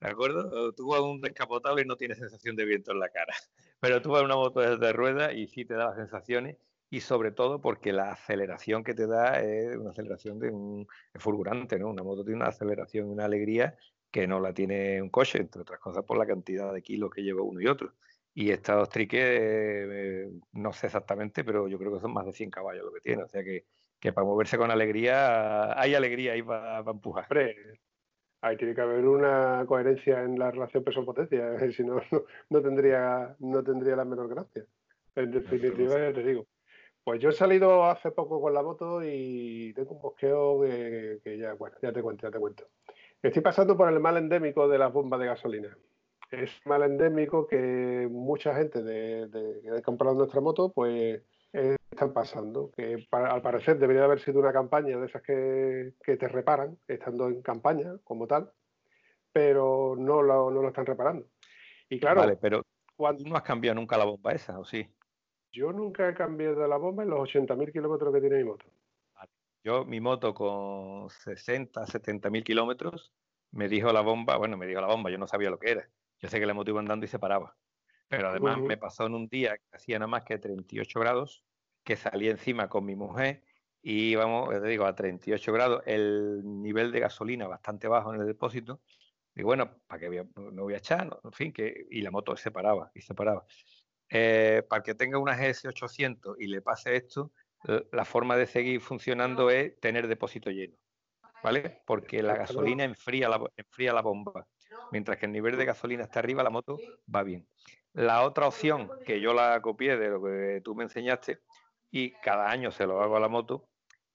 [0.01, 0.73] ¿De acuerdo?
[0.73, 3.35] Tú vas un descapotable y no tienes sensación de viento en la cara.
[3.79, 6.57] Pero tú vas una moto de rueda y sí te da las sensaciones
[6.89, 11.77] y sobre todo porque la aceleración que te da es una aceleración de un fulgurante,
[11.77, 11.89] ¿no?
[11.89, 13.77] Una moto tiene una aceleración y una alegría
[14.13, 17.23] que no la tiene un coche, entre otras cosas por la cantidad de kilos que
[17.23, 17.93] lleva uno y otro.
[18.35, 22.51] Y estos triques, eh, no sé exactamente, pero yo creo que son más de 100
[22.51, 23.23] caballos lo que tiene.
[23.23, 23.65] O sea que,
[23.99, 27.27] que para moverse con alegría, hay alegría ahí para, para empujar
[28.43, 32.01] ahí tiene que haber una coherencia en la relación peso-potencia, si no,
[32.49, 34.65] no, tendría, no tendría la menor gracia.
[35.15, 36.45] En definitiva, ya te digo.
[37.03, 41.53] Pues yo he salido hace poco con la moto y tengo un bosqueo que, ya,
[41.53, 42.67] bueno, ya te cuento, ya te cuento.
[43.23, 45.77] Estoy pasando por el mal endémico de las bombas de gasolina.
[46.29, 51.21] Es mal endémico que mucha gente de, de, que ha comprado nuestra moto, pues
[51.53, 56.77] están pasando, que al parecer debería haber sido una campaña de esas que, te reparan,
[56.87, 58.51] estando en campaña como tal,
[59.31, 61.25] pero no lo, no lo están reparando.
[61.87, 62.63] Y claro, vale, pero
[62.97, 64.85] cuando no has cambiado nunca la bomba esa, ¿o sí?
[65.51, 68.65] Yo nunca he cambiado la bomba en los 80.000 kilómetros que tiene mi moto.
[69.63, 73.13] Yo, mi moto con 60, 70.000 kilómetros,
[73.51, 75.89] me dijo la bomba, bueno, me dijo la bomba, yo no sabía lo que era.
[76.19, 77.55] Yo sé que la moto iba andando y se paraba.
[78.07, 81.43] Pero además me pasó en un día que hacía nada más que 38 grados,
[81.83, 83.43] que salí encima con mi mujer
[83.81, 88.27] y íbamos, te digo, a 38 grados, el nivel de gasolina bastante bajo en el
[88.27, 88.81] depósito.
[89.35, 91.19] Y bueno, ¿para qué no voy a echar?
[91.23, 93.45] en fin, que, y la moto se paraba y se paraba.
[94.09, 97.31] Eh, para que tenga una GS800 y le pase esto,
[97.63, 100.75] la forma de seguir funcionando es tener depósito lleno,
[101.43, 101.81] ¿vale?
[101.85, 104.47] Porque la gasolina enfría la, enfría la bomba.
[104.91, 106.77] Mientras que el nivel de gasolina está arriba, la moto
[107.13, 107.47] va bien.
[107.93, 111.41] La otra opción, que yo la copié de lo que tú me enseñaste,
[111.91, 113.69] y cada año se lo hago a la moto,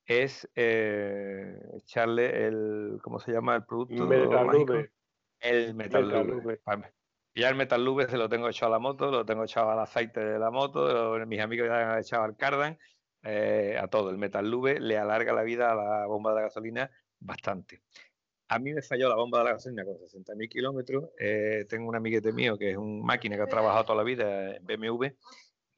[0.05, 4.07] es eh, echarle el, ¿cómo se llama el producto?
[4.07, 4.91] Metal
[5.39, 6.59] El Metal,
[7.35, 9.71] Y ya el Metal Lube se lo tengo echado a la moto, lo tengo echado
[9.71, 12.79] al aceite de la moto, mis amigos ya han echado al cardan,
[13.22, 14.11] eh, a todo.
[14.11, 17.83] El Metal Lube le alarga la vida a la bomba de gasolina bastante.
[18.48, 21.11] A mí me falló la bomba de la gasolina con 60.000 kilómetros.
[21.18, 24.57] Eh, tengo un amiguete mío que es un máquina que ha trabajado toda la vida
[24.57, 25.07] en BMW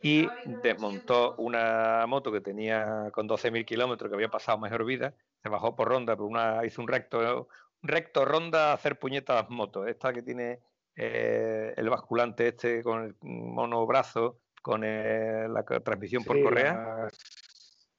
[0.03, 0.29] y
[0.63, 5.77] desmontó una moto que tenía con 12.000 kilómetros, que había pasado mejor vida, se bajó
[5.77, 7.49] por ronda, por una, hizo un recto,
[7.83, 10.61] recto ronda a hacer puñetas motos, esta que tiene
[10.97, 17.09] eh, el basculante este con el monobrazo, con eh, la transmisión por correa.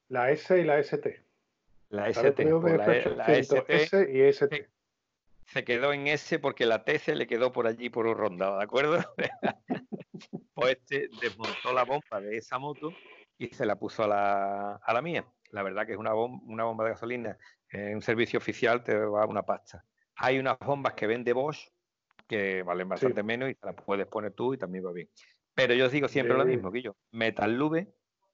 [0.08, 1.24] La, S y la ST.
[1.90, 2.46] La ST.
[2.60, 4.72] Pues la, S y ST
[5.52, 8.56] se quedó en S porque la T se le quedó por allí por un rondado,
[8.56, 9.04] ¿de acuerdo?
[10.54, 12.90] pues este desmontó la bomba de esa moto
[13.36, 15.26] y se la puso a la, a la mía.
[15.50, 17.36] La verdad que es una, bomba, una bomba de gasolina
[17.70, 19.84] en un servicio oficial te va una pasta.
[20.16, 21.68] Hay unas bombas que vende Bosch
[22.26, 25.08] que valen bastante menos y te las puedes poner tú y también va bien.
[25.54, 27.88] Pero yo os digo siempre lo mismo, que yo, Metal Lube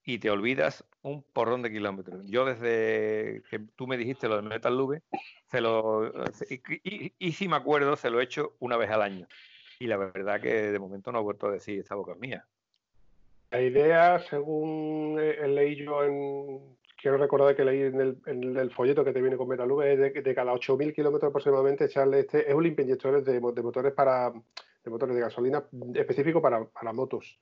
[0.05, 2.25] y te olvidas un porrón de kilómetros.
[2.27, 5.03] Yo desde que tú me dijiste lo de Metal Lube,
[5.47, 6.11] se lo,
[6.83, 9.27] y, si me acuerdo, se lo he hecho una vez al año.
[9.81, 12.47] Y la verdad que de momento no he vuelto a decir esta boca es mía.
[13.51, 19.21] La idea, según leí yo en, quiero recordar que leí en el, folleto que te
[19.21, 22.65] viene con Metal Lube, es de, de cada 8.000 kilómetros aproximadamente echarle este, es un
[22.65, 24.33] limpia de, de motores para,
[24.85, 25.65] de motores de gasolina
[25.95, 27.41] específico para, para motos.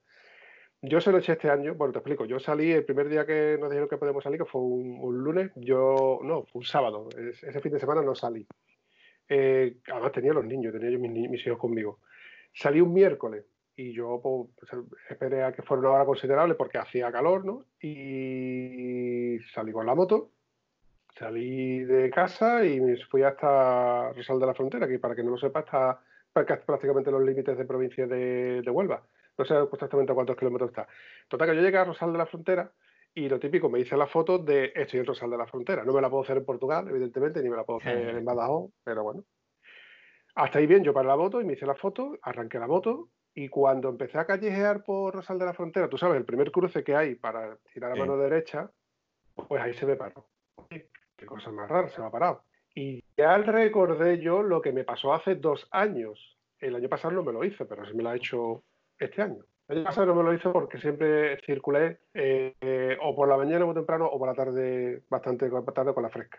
[0.83, 2.27] Yo se lo eché este año, bueno, te explico.
[2.27, 5.51] Yo salí el primer día que nos dijeron que podemos salir, que fue un, lunes,
[5.57, 7.09] yo, no, fue un sábado.
[7.16, 8.46] ese fin de semana no salí.
[9.29, 12.01] Eh, además tenía los niños, tenía yo mis, hijos conmigo.
[12.53, 13.44] Salí un miércoles
[13.75, 17.64] y yo pues, pues, esperé a que fuera una hora considerable porque hacía calor, ¿no?
[17.81, 20.31] Y salí con la moto,
[21.18, 25.31] salí de casa y me fui hasta Rosal de la Frontera, que para que no
[25.31, 26.01] lo sepa está
[26.44, 29.03] prácticamente los límites de provincia de Huelva
[29.38, 30.88] no sé exactamente a cuántos kilómetros está.
[31.29, 32.70] Total, que yo llegué a Rosal de la Frontera
[33.14, 35.85] y lo típico, me hice la foto de estoy en Rosal de la Frontera.
[35.85, 38.70] No me la puedo hacer en Portugal, evidentemente, ni me la puedo hacer en Badajoz,
[38.85, 39.25] pero bueno.
[40.35, 43.09] Hasta ahí bien, yo paré la moto y me hice la foto, arranqué la moto
[43.33, 46.85] y cuando empecé a callejear por Rosal de la Frontera, tú sabes, el primer cruce
[46.85, 48.70] que hay para tirar a mano derecha,
[49.49, 50.29] pues ahí se me paró.
[50.68, 52.44] Qué cosa más rara, se me ha parado.
[52.77, 56.37] Y ya recordé yo lo que me pasó hace dos años.
[56.59, 58.65] El año pasado no me lo hice, pero se me lo ha hecho
[58.99, 59.47] este año.
[59.67, 63.65] El año pasado no me lo hizo porque siempre circulé eh, o por la mañana
[63.65, 66.39] muy temprano o por la tarde bastante tarde con la fresca.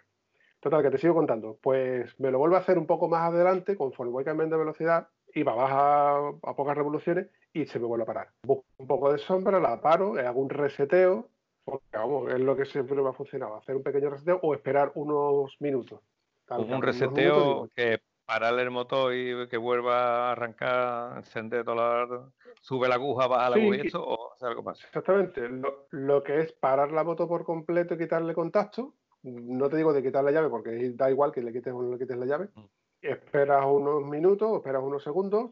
[0.59, 1.57] Total, que te sigo contando.
[1.59, 5.41] Pues me lo vuelvo a hacer un poco más adelante conforme voy cambiando velocidad y
[5.41, 8.29] va baja a pocas revoluciones y se me vuelve a parar.
[8.43, 11.29] Busco un poco de sombra, la paro, hago un reseteo,
[11.65, 14.91] porque vamos, es lo que siempre me ha funcionado, hacer un pequeño reseteo o esperar
[14.93, 15.99] unos minutos.
[16.49, 22.95] Un reseteo que pararle el motor y que vuelva a arrancar, encender todo sube la
[22.95, 24.83] aguja, baja la aguja y eso, o hace algo más.
[24.83, 25.47] Exactamente.
[25.91, 30.03] Lo, que es parar la moto por completo y quitarle contacto, no te digo de
[30.03, 32.49] quitar la llave porque da igual que le quites o no le quites la llave.
[32.53, 32.65] Mm.
[33.01, 35.51] Esperas unos minutos, esperas unos segundos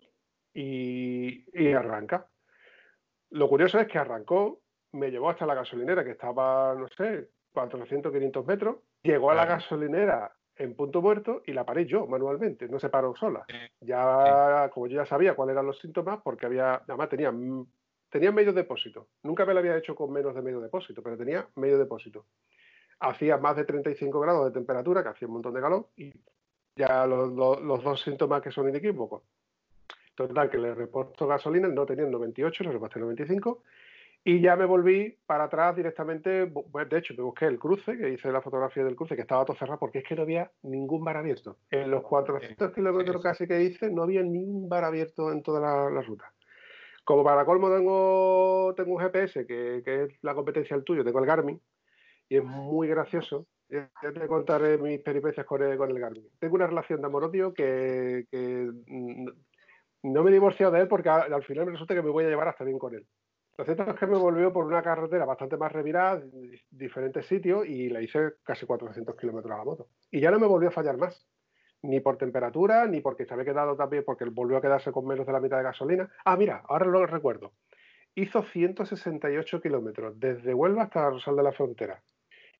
[0.54, 2.28] y, y arranca.
[3.30, 8.12] Lo curioso es que arrancó, me llevó hasta la gasolinera que estaba, no sé, 400,
[8.12, 8.78] 500 metros.
[9.04, 13.16] Llegó a la gasolinera en punto muerto y la paré yo manualmente, no se paró
[13.16, 13.46] sola.
[13.82, 17.34] Ya, como yo ya sabía cuáles eran los síntomas, porque había, además tenía,
[18.10, 19.08] tenía medio depósito.
[19.24, 22.26] Nunca me lo había hecho con menos de medio depósito, pero tenía medio depósito.
[23.00, 26.14] Hacía más de 35 grados de temperatura, que hacía un montón de calor, y
[26.76, 29.24] ya los, los, dos síntomas que son inequívocos.
[30.16, 33.64] Total, que le repuesto gasolina, no tenía 98, le repuesto 95,
[34.28, 38.10] y ya me volví para atrás directamente, pues de hecho me busqué el cruce, que
[38.10, 41.04] hice la fotografía del cruce, que estaba todo cerrado porque es que no había ningún
[41.04, 41.60] bar abierto.
[41.70, 45.62] En los 400 kilómetros casi que hice no había ningún bar abierto en toda
[45.92, 46.34] la, ruta.
[47.04, 51.28] Como para colmo tengo, tengo un GPS, que, es la competencia del tuyo, tengo el
[51.28, 51.62] Garmin,
[52.28, 53.46] y es muy gracioso.
[53.70, 56.28] Ya te contaré mis peripecias con el, con el Garmin.
[56.40, 58.72] Tengo una relación de amor-odio que, que,
[60.02, 62.30] no me he divorciado de él porque al final me resulta que me voy a
[62.30, 63.06] llevar hasta bien con él.
[63.58, 67.66] Lo cierto es que me volvió por una carretera bastante más revirada, en diferentes sitios,
[67.66, 69.88] y le hice casi 400 kilómetros a la moto.
[70.12, 71.26] Y ya no me volvió a fallar más.
[71.82, 75.26] Ni por temperatura, ni porque se había quedado también, porque volvió a quedarse con menos
[75.26, 76.12] de la mitad de gasolina.
[76.26, 77.54] Ah, mira, ahora lo recuerdo.
[78.14, 82.04] Hizo 168 kilómetros desde Huelva hasta Rosal de la Frontera.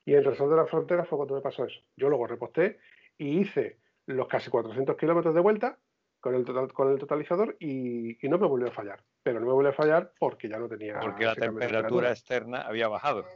[0.06, 1.80] Y en Rosal de la Frontera fue cuando me pasó eso.
[1.98, 2.80] Yo luego reposté
[3.18, 5.80] y hice los casi 400 kilómetros de vuelta
[6.26, 9.00] con el, con el totalizador y, no me volvió a fallar.
[9.22, 11.00] Pero no me volvió a fallar porque ya no tenía.
[11.00, 13.28] Porque la temperatura externa había bajado.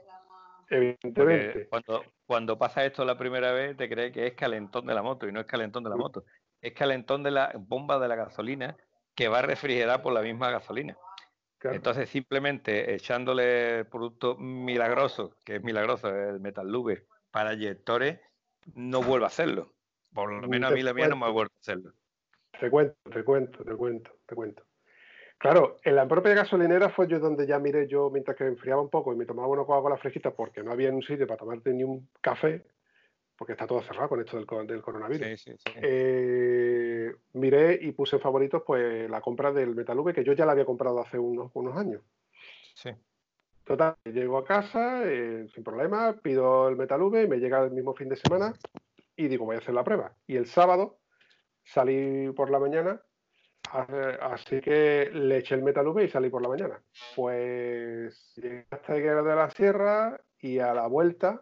[0.71, 1.67] Evidentemente.
[1.67, 5.27] cuando, cuando pasa esto la primera vez, te crees que es calentón de la moto
[5.27, 6.25] y no es calentón de la moto.
[6.59, 8.75] Es calentón de la bomba de la gasolina
[9.13, 10.97] que va a refrigerar por la misma gasolina.
[11.61, 18.19] Entonces, simplemente echándole producto milagroso, que es milagroso, el Metal Lube, para eyectores,
[18.73, 19.75] no vuelvo a hacerlo.
[20.11, 21.93] Por lo menos a mí la mía no me vuelvo a hacerlo.
[22.59, 24.63] Te cuento, te cuento, te cuento, te cuento.
[25.37, 28.89] Claro, en la propia gasolinera fue yo donde ya miré yo mientras que enfriaba un
[28.89, 31.85] poco y me tomaba una Coca-Cola fresquita porque no había un sitio para tomarte ni
[31.85, 32.65] un café,
[33.37, 35.45] porque está todo cerrado con esto del, del coronavirus.
[35.75, 40.51] Eh, miré y puse en favoritos pues la compra del Metalube que yo ya la
[40.51, 42.01] había comprado hace unos, unos años.
[42.75, 42.89] Sí.
[43.63, 47.93] Total, llego a casa eh, sin problema, pido el Metalube y me llega el mismo
[47.93, 48.53] fin de semana
[49.15, 50.15] y digo voy a hacer la prueba.
[50.27, 50.99] Y el sábado
[51.73, 53.01] salí por la mañana
[53.71, 56.81] Así que le eché el Metal V y salí por la mañana.
[57.15, 61.41] Pues llegué hasta Higuera de la Sierra y a la vuelta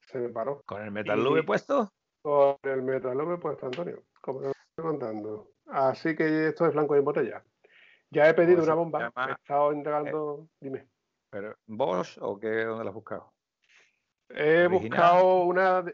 [0.00, 0.62] se me paró.
[0.66, 1.92] ¿Con el Metal V puesto?
[2.22, 5.52] Con el Metal V puesto, Antonio, como te estoy contando.
[5.66, 7.44] Así que esto es blanco y en botella.
[8.10, 10.40] Ya he pedido pues una bomba, he estado entregando.
[10.40, 10.88] Eh, dime.
[11.30, 12.64] ¿Pero Bosch o qué?
[12.64, 13.32] ¿Dónde la has buscado?
[14.30, 15.84] He buscado una.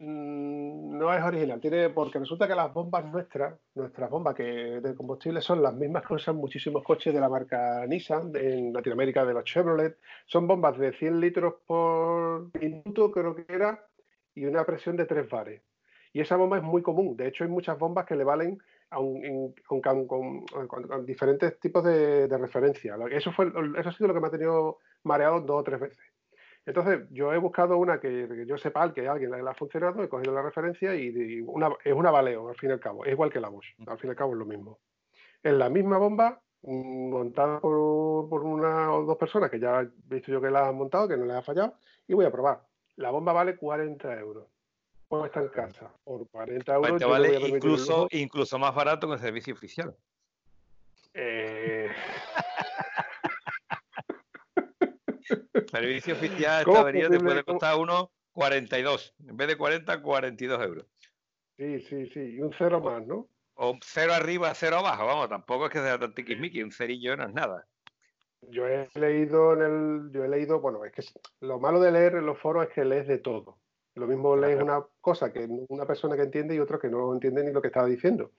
[0.00, 4.94] Mm, no es original, tiene porque resulta que las bombas nuestras, nuestras bombas que de
[4.94, 9.34] combustible son las mismas que usan muchísimos coches de la marca Nissan en Latinoamérica de
[9.34, 9.98] los Chevrolet.
[10.26, 13.84] Son bombas de 100 litros por minuto, creo que era,
[14.34, 15.62] y una presión de 3 bares.
[16.12, 17.16] Y esa bomba es muy común.
[17.16, 18.58] De hecho, hay muchas bombas que le valen
[18.88, 22.96] con, diferentes tipos de, de referencia.
[23.10, 26.17] Eso, fue, eso ha sido lo que me ha tenido mareado dos o tres veces.
[26.68, 30.34] Entonces, yo he buscado una que, yo sepa que alguien la ha funcionado, he cogido
[30.34, 33.06] la referencia y, una, es una Valeo, al fin y al cabo.
[33.06, 34.78] Es igual que la Bosch, al fin y al cabo es lo mismo.
[35.42, 40.30] Es la misma bomba mm, montada por, una o dos personas que ya he visto
[40.30, 41.72] yo que la han montado, que no les ha fallado,
[42.06, 42.60] y voy a probar.
[42.96, 44.44] La bomba vale 40 euros.
[45.08, 45.90] Pues está en casa.
[46.04, 46.90] Por 40 euros.
[46.90, 49.96] Pues te vale incluso, incluso más barato que el servicio oficial.
[51.14, 51.88] Eh...
[55.70, 60.86] Servicio oficial, esta avería te puede costar uno 42, en vez de 40, 42 euros.
[61.56, 63.28] Sí, sí, sí, y un cero más, ¿no?
[63.54, 67.24] O cero arriba, cero abajo, vamos, tampoco es que sea tan tiquismiqui, un cerillo no
[67.24, 67.66] es nada.
[68.42, 71.02] Yo he leído en el, yo he leído, bueno, es que
[71.40, 73.58] lo malo de leer en los foros es que lees de todo.
[73.96, 77.42] Lo mismo lees una cosa que una persona que entiende y otro que no entiende
[77.42, 78.30] ni lo que estaba diciendo.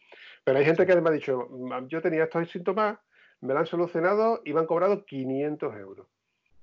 [0.46, 1.50] Pero hay gente que me ha dicho,
[1.90, 2.98] yo tenía estos síntomas,
[3.42, 6.08] me lo han solucionado y me han cobrado 500 euros.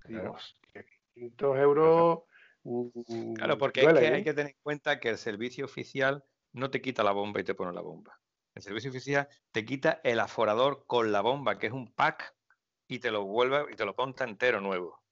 [0.08, 0.56] Dios,
[1.14, 2.18] 500 euros.
[2.62, 4.24] Mm, claro, porque hay ¿eh?
[4.24, 7.54] que tener en cuenta que el servicio oficial no te quita la bomba y te
[7.54, 8.18] pone la bomba.
[8.54, 12.34] El servicio oficial te quita el aforador con la bomba, que es un pack,
[12.88, 15.02] y te lo vuelve y te lo ponta entero nuevo.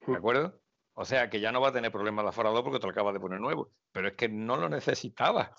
[0.00, 0.16] ¿De hmm.
[0.16, 0.60] acuerdo?
[0.94, 3.14] O sea que ya no va a tener problema el aforador porque te lo acabas
[3.14, 3.70] de poner nuevo.
[3.92, 5.54] Pero es que no lo necesitaba.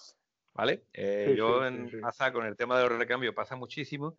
[0.54, 0.86] ¿Vale?
[0.94, 4.16] Eh, yo en pasa con el tema de los recambios pasa muchísimo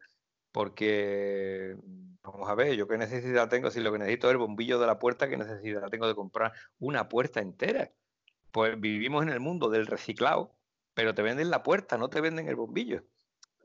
[0.55, 1.77] porque
[2.23, 4.87] vamos a ver, yo qué necesidad tengo, si lo que necesito es el bombillo de
[4.87, 7.91] la puerta, qué necesidad tengo de comprar una puerta entera.
[8.53, 10.55] Pues vivimos en el mundo del reciclado,
[10.95, 13.03] pero te venden la puerta, no te venden el bombillo.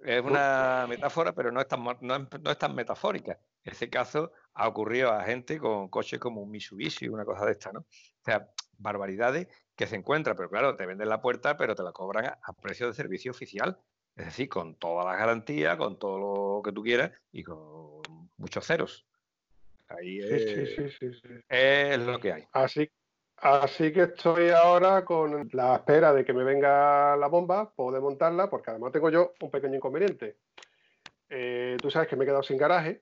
[0.03, 3.39] Es una metáfora, pero no es tan, no es, tan metafórica.
[3.63, 7.71] Ese caso ha ocurrido a gente con coches como un Mitsubishi, una cosa de esta,
[7.71, 7.81] ¿no?
[7.81, 8.49] O sea,
[8.79, 12.53] barbaridades que se encuentran, pero claro, te venden la puerta, pero te la cobran a
[12.53, 13.79] precio de servicio oficial.
[14.15, 16.17] Es decir, con todas las garantías, con todo
[16.57, 18.01] lo que tú quieras y con
[18.37, 19.05] muchos ceros.
[19.87, 22.43] Ahí es, lo que hay.
[22.51, 22.91] Así,
[23.37, 28.49] así que estoy ahora con la espera de que me venga la bomba, puedo montarla,
[28.49, 30.37] porque además tengo yo un pequeño inconveniente.
[31.29, 33.01] Eh, tú sabes que me he quedado sin garaje.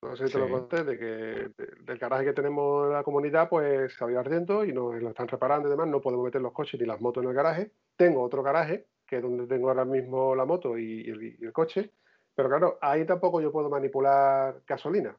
[0.00, 1.50] No sé si te lo conté, de que
[1.84, 5.28] del garaje que tenemos en la comunidad, pues se había ardiendo y nos lo están
[5.28, 5.86] reparando y demás.
[5.86, 7.70] No podemos meter los coches ni las motos en el garaje.
[7.96, 11.90] Tengo otro garaje que es donde tengo ahora mismo la moto y, el, coche.
[12.34, 15.14] Pero claro, ahí tampoco yo puedo manipular gasolina.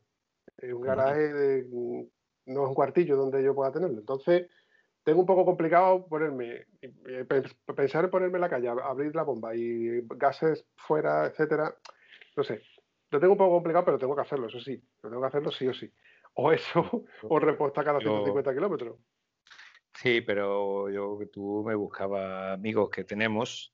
[0.58, 1.64] Es un garaje, de,
[2.48, 4.00] no es un cuartillo donde yo pueda tenerlo.
[4.00, 4.50] Entonces,
[5.04, 6.66] tengo un poco complicado ponerme,
[7.76, 11.76] pensar en ponerme en la calle, abrir la bomba y gases fuera, etcétera.
[12.36, 12.64] No sé,
[13.12, 14.82] lo tengo un poco complicado, pero tengo que hacerlo, eso sí.
[15.04, 15.88] Lo tengo que hacerlo sí o sí.
[16.34, 18.98] O eso, o respuesta cada 150 kilómetros.
[19.94, 23.72] Sí, pero yo que tú me buscaba amigos que tenemos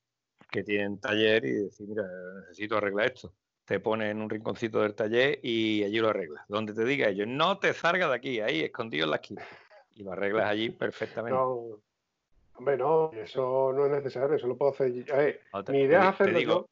[0.50, 2.04] que tienen taller y decir, mira,
[2.40, 3.32] necesito arreglar esto.
[3.64, 6.44] Te pones en un rinconcito del taller y allí lo arreglas.
[6.48, 9.44] Donde te diga ellos, no te salgas de aquí, ahí, escondido en la esquina.
[9.94, 11.38] Y lo arreglas allí perfectamente.
[11.38, 11.80] No,
[12.54, 14.90] hombre, no, eso no es necesario, eso lo puedo hacer.
[15.68, 16.66] mi idea es hacerlo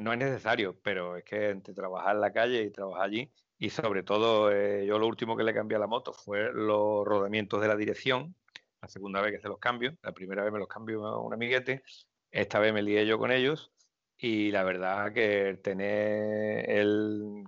[0.00, 3.70] no es necesario, pero es que entre trabajar en la calle y trabajar allí, y
[3.70, 7.60] sobre todo eh, yo lo último que le cambié a la moto fue los rodamientos
[7.60, 8.34] de la dirección,
[8.80, 11.32] la segunda vez que se los cambio, la primera vez me los cambio a un
[11.32, 11.82] amiguete,
[12.30, 13.72] esta vez me lié yo con ellos
[14.16, 17.44] y la verdad que tener el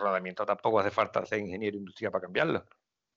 [0.00, 2.66] rodamiento tampoco hace falta ser ingeniero industrial para cambiarlo,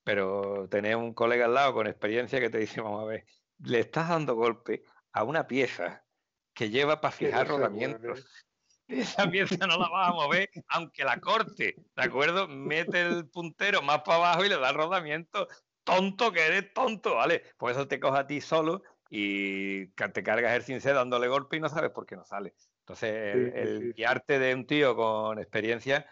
[0.04, 3.26] pero tener un colega al lado con experiencia que te dice, vamos a ver,
[3.60, 6.06] le estás dando golpe a una pieza
[6.54, 8.26] que lleva para fijar rodamientos.
[8.88, 12.48] Esa pieza no la vas a mover, aunque la corte, ¿de acuerdo?
[12.48, 15.48] Mete el puntero más para abajo y le da el rodamiento.
[15.84, 17.44] Tonto que eres, tonto, ¿vale?
[17.58, 21.60] Por eso te coge a ti solo y te cargas el cincel dándole golpe y
[21.60, 22.54] no sabes por qué no sale.
[22.80, 26.06] Entonces, el, guiarte de un tío con experiencia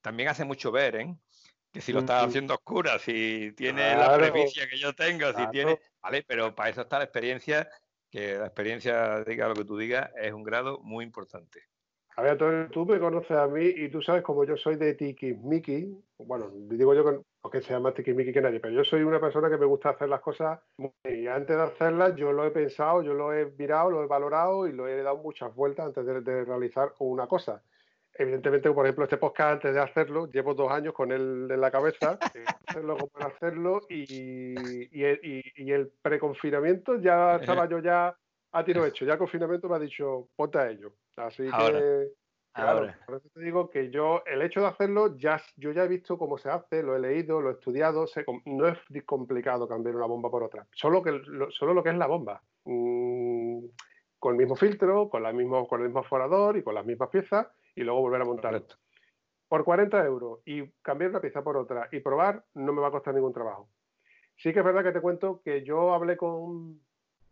[0.00, 1.16] también hace mucho ver, ¿eh?
[1.72, 5.80] Que si lo estás haciendo oscura, si tiene la previcia que yo tengo, si tiene.
[6.00, 7.68] Vale, pero para eso está la experiencia,
[8.10, 11.62] que la experiencia, diga lo que tú digas, es un grado muy importante.
[12.16, 14.96] A ver, tú, me conoces a mí y tú sabes como yo soy de
[15.42, 15.98] Miki.
[16.18, 19.58] Bueno, digo yo que sea más Miki que nadie, pero yo soy una persona que
[19.58, 20.60] me gusta hacer las cosas
[21.04, 24.66] y antes de hacerlas yo lo he pensado, yo lo he mirado, lo he valorado
[24.66, 27.62] y lo he dado muchas vueltas antes de, realizar una cosa.
[28.16, 31.70] Evidentemente, por ejemplo, este podcast antes de hacerlo, llevo dos años con él en la
[31.70, 32.18] cabeza,
[32.66, 34.54] hacerlo como hacerlo y,
[34.92, 38.16] y, el, preconfinamiento ya estaba yo ya
[38.52, 40.92] a tiro hecho, ya el confinamiento me ha dicho, ponte a ello.
[41.16, 42.08] Así que,
[42.54, 45.88] claro, por eso te digo que yo, el hecho de hacerlo, ya, yo ya he
[45.88, 48.06] visto cómo se hace, lo he leído, lo he estudiado,
[48.46, 51.96] no es complicado cambiar una bomba por otra, solo, que, lo, solo lo que es
[51.96, 52.42] la bomba.
[52.64, 53.64] Mm,
[54.24, 57.10] con el mismo filtro, con, la mismo, con el mismo forador y con las mismas
[57.10, 58.62] piezas, y luego volver a montar.
[59.48, 62.90] Por 40 euros y cambiar una pieza por otra y probar, no me va a
[62.90, 63.68] costar ningún trabajo.
[64.38, 66.80] Sí que es verdad que te cuento que yo hablé con,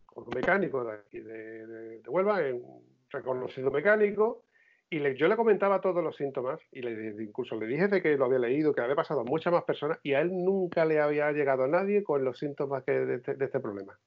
[0.04, 4.44] con un mecánico de aquí de, de, Huelva, un reconocido mecánico,
[4.92, 8.26] y yo le comentaba todos los síntomas, y le, incluso le dije de que lo
[8.26, 11.32] había leído, que había pasado a muchas más personas, y a él nunca le había
[11.32, 13.98] llegado a nadie con los síntomas de, este, este, problema.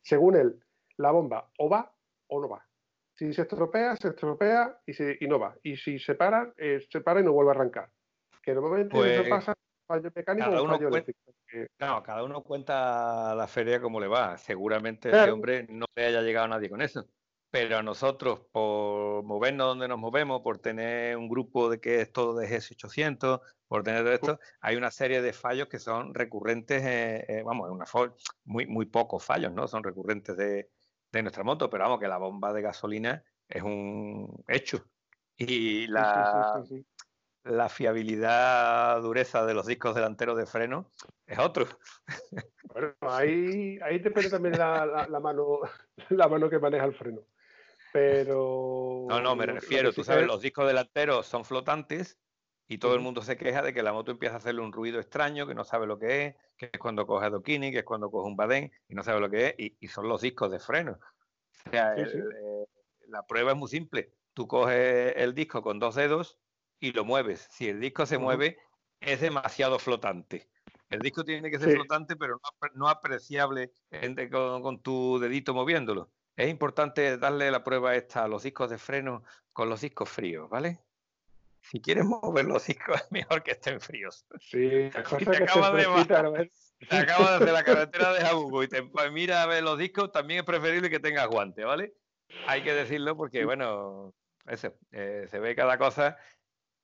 [0.00, 0.58] Según él,
[0.96, 1.92] la bomba o va
[2.28, 2.66] o no va.
[3.14, 5.54] Si se estropea, se estropea y, y no va.
[5.62, 7.90] Y si se para, eh, se para y no vuelve a arrancar.
[8.42, 9.54] Que normalmente eso pues pasa
[9.86, 11.20] fallo mecánico o fallo eléctrico.
[11.76, 14.38] Claro, cada uno cuenta la feria como le va.
[14.38, 17.04] Seguramente ese hombre no le haya llegado a nadie con eso.
[17.50, 22.12] Pero a nosotros, por movernos donde nos movemos, por tener un grupo de que es
[22.12, 27.24] todo de GS800, por tener esto, hay una serie de fallos que son recurrentes, eh,
[27.28, 27.84] eh, vamos, una
[28.44, 29.66] muy, muy pocos fallos, ¿no?
[29.66, 30.70] Son recurrentes de,
[31.10, 34.84] de nuestra moto, pero vamos, que la bomba de gasolina es un hecho.
[35.36, 36.62] Y la,
[37.44, 40.92] la fiabilidad, dureza de los discos delanteros de freno
[41.26, 41.66] es otro.
[42.72, 45.60] Bueno, ahí, ahí depende también la, mano,
[46.10, 47.22] la mano que maneja el freno.
[47.92, 49.06] Pero.
[49.08, 52.18] No, no, me refiero, tú sabes, los discos delanteros son flotantes
[52.68, 55.00] y todo el mundo se queja de que la moto empieza a hacerle un ruido
[55.00, 58.10] extraño, que no sabe lo que es, que es cuando coge adoquini, que es cuando
[58.10, 60.98] coge un badén y no sabe lo que es, y, son los discos de freno.
[61.66, 62.66] O sea, eh,
[63.08, 64.12] la prueba es muy simple.
[64.34, 66.38] Tú coges el disco con dos dedos
[66.78, 67.48] y lo mueves.
[67.50, 68.56] Si el disco se mueve,
[69.00, 70.48] es demasiado flotante.
[70.88, 72.40] El disco tiene que ser flotante, pero
[72.74, 73.72] no, apreciable
[74.30, 76.10] con, tu dedito moviéndolo.
[76.40, 80.48] Es importante darle la prueba esta a los discos de freno con los discos fríos,
[80.48, 80.80] ¿vale?
[81.60, 84.24] Si quieres mover los discos, es mejor que estén fríos.
[84.40, 86.50] Sí, te acabas de
[86.88, 88.82] te acabas de hacer la carretera de Jabugo y te
[89.12, 91.92] mira a ver los discos, también es preferible que tengas guante, ¿vale?
[92.46, 94.14] Hay que decirlo porque, bueno,
[94.46, 96.16] eso, eh, se ve cada cosa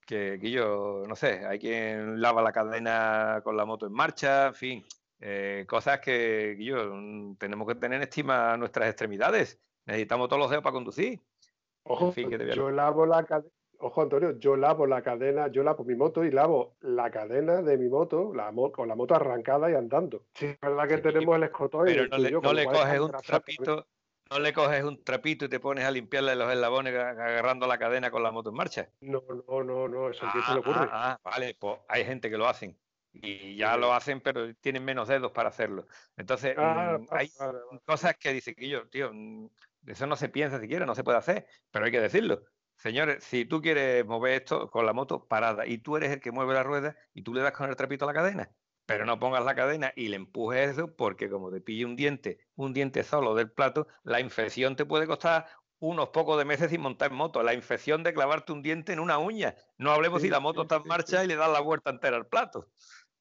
[0.05, 4.55] que, yo, no sé, hay quien lava la cadena con la moto en marcha, en
[4.55, 4.87] fin,
[5.21, 9.61] eh, cosas que, yo mm, tenemos que tener en estima nuestras extremidades.
[9.87, 11.21] Necesitamos todos los dedos para conducir.
[11.85, 13.51] Ojo, yo lavo la cadena.
[13.79, 17.77] Ojo, Antonio, yo lavo la cadena, yo lavo mi moto y lavo la cadena de
[17.77, 20.25] mi moto la con la moto arrancada y andando.
[20.35, 21.85] Sí, es verdad que tenemos el escotón.
[21.85, 23.87] Pero no, le, no le coges un trapito,
[24.31, 28.11] no le coges un trapito y te pones a limpiarle los eslabones agarrando la cadena
[28.11, 28.89] con la moto en marcha.
[29.01, 30.89] No, no, no, no, eso ah, se le ocurre.
[30.91, 32.77] Ah, ah, vale, pues hay gente que lo hacen.
[33.23, 35.87] Y ya lo hacen, pero tienen menos dedos para hacerlo.
[36.17, 37.31] Entonces, ah, mm, hay
[37.85, 39.49] cosas que dice que yo, tío, mm,
[39.87, 42.43] eso no se piensa siquiera, no se puede hacer, pero hay que decirlo.
[42.77, 46.31] Señores, si tú quieres mover esto con la moto parada y tú eres el que
[46.31, 48.55] mueve la rueda y tú le das con el trapito a la cadena,
[48.85, 52.39] pero no pongas la cadena y le empujes eso porque como te pille un diente,
[52.55, 55.47] un diente solo del plato, la infección te puede costar
[55.79, 57.43] unos pocos de meses sin montar en moto.
[57.43, 59.55] La infección de clavarte un diente en una uña.
[59.79, 62.27] No hablemos si la moto está en marcha y le das la vuelta entera al
[62.27, 62.71] plato.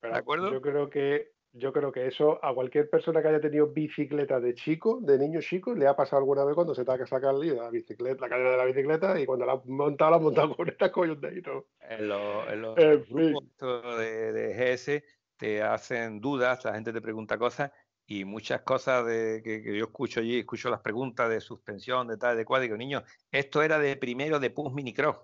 [0.02, 0.52] ¿De acuerdo?
[0.52, 4.54] Yo creo que yo creo que eso a cualquier persona que haya tenido bicicleta de
[4.56, 7.70] chico, de niño chico, le ha pasado alguna vez cuando se te ha sacar la
[7.70, 10.68] bicicleta, la cadena de la bicicleta y cuando la ha montado, la ha montado con
[10.68, 11.68] esta coyondeito.
[11.80, 12.76] En los, en los
[13.10, 15.04] grupos de, de, GS
[15.38, 17.72] te hacen dudas, la gente te pregunta cosas
[18.06, 22.36] y muchas cosas de, que, yo escucho allí, escucho las preguntas de suspensión, de tal,
[22.36, 25.22] de cual, digo, niño, esto era de primero de Pus Minicross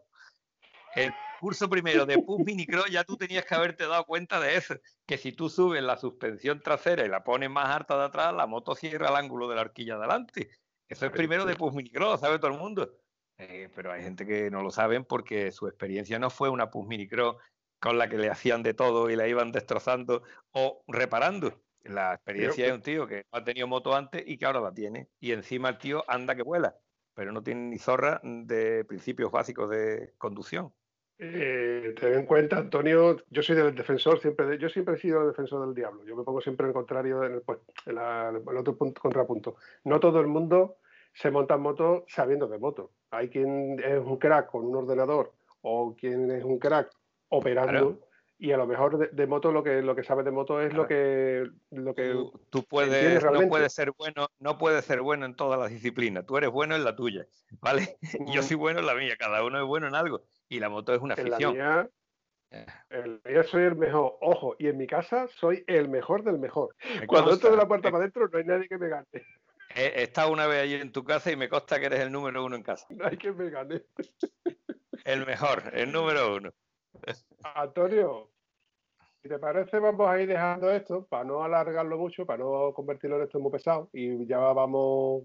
[0.96, 4.76] el curso primero de Pus Minicross ya tú tenías que haberte dado cuenta de eso,
[5.06, 8.46] que si tú subes la suspensión trasera y la pones más harta de atrás, la
[8.46, 10.50] moto cierra el ángulo de la horquilla de adelante.
[10.88, 12.94] Eso es primero de Pus Minicross, sabe todo el mundo.
[13.38, 16.86] Eh, pero hay gente que no lo saben porque su experiencia no fue una Pus
[16.86, 17.38] Minicross
[17.80, 20.22] con la que le hacían de todo y la iban destrozando
[20.52, 21.64] o reparando.
[21.84, 24.72] La experiencia de un tío que no ha tenido moto antes y que ahora la
[24.72, 25.10] tiene.
[25.20, 26.78] Y encima el tío anda que vuela,
[27.16, 30.72] pero no tiene ni zorra de principios básicos de conducción.
[31.24, 35.28] Eh, ten en cuenta, Antonio, yo soy del defensor, siempre yo siempre he sido el
[35.28, 36.04] defensor del diablo.
[36.04, 39.56] Yo me pongo siempre en el contrario, en el, pues, en el otro punto, contrapunto.
[39.84, 40.78] No todo el mundo
[41.14, 42.90] se monta en moto sabiendo de moto.
[43.12, 46.90] Hay quien es un crack con un ordenador o quien es un crack
[47.30, 48.00] operando
[48.40, 50.88] y a lo mejor de, moto lo que lo que sabes de moto es lo
[50.88, 52.16] que lo que
[52.50, 56.26] tú, puedes no puedes ser bueno no puedes ser bueno en todas las disciplinas.
[56.26, 57.28] Tú eres bueno en la tuya
[57.60, 57.98] vale
[58.34, 60.94] yo soy bueno en la mía cada uno es bueno en algo y la moto
[60.94, 61.90] es una afición la
[62.52, 64.18] mía, la soy el mejor.
[64.20, 66.76] Ojo y en mi casa soy el mejor del mejor.
[67.08, 69.08] Cuando entro de la puerta para adentro no hay nadie que me gane.
[69.74, 72.44] he estado una vez allí en tu casa y me consta que eres el número
[72.44, 72.86] uno en casa.
[72.90, 73.84] No hay que me gane.
[75.06, 76.52] El mejor el número uno.
[77.56, 78.30] Antonio,
[79.22, 83.16] si te parece, vamos a ir dejando esto para no alargarlo mucho, para no convertirlo
[83.16, 85.24] en esto muy pesado y ya vamos,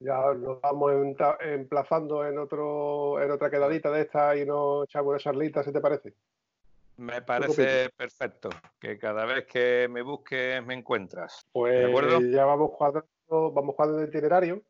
[0.00, 0.92] ya nos vamos
[1.40, 5.80] emplazando en otro, en otra quedadita de esta y nos echamos una charlita, ¿si te
[5.80, 6.14] parece?
[6.96, 11.46] Me parece perfecto, que cada vez que me busques me encuentras.
[11.52, 11.86] Pues
[12.30, 14.62] ya vamos cuadrando, vamos cuadrando el itinerario.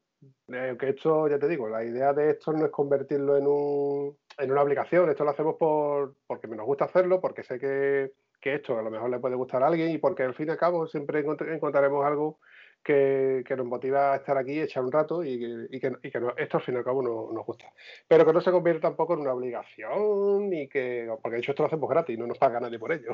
[0.48, 4.18] Eh, que esto, ya te digo, la idea de esto no es convertirlo en, un,
[4.36, 8.12] en una aplicación, esto lo hacemos por, porque me nos gusta hacerlo, porque sé que,
[8.40, 10.50] que esto a lo mejor le puede gustar a alguien y porque al fin y
[10.50, 12.40] al cabo siempre encontraremos algo
[12.82, 15.92] que, nos motiva a estar aquí, echar un rato y, que,
[16.36, 17.66] esto al fin y al cabo nos gusta.
[18.06, 21.62] Pero que no se convierta tampoco en una obligación y que, porque de hecho esto
[21.62, 23.12] lo hacemos gratis, no nos paga nadie por ello.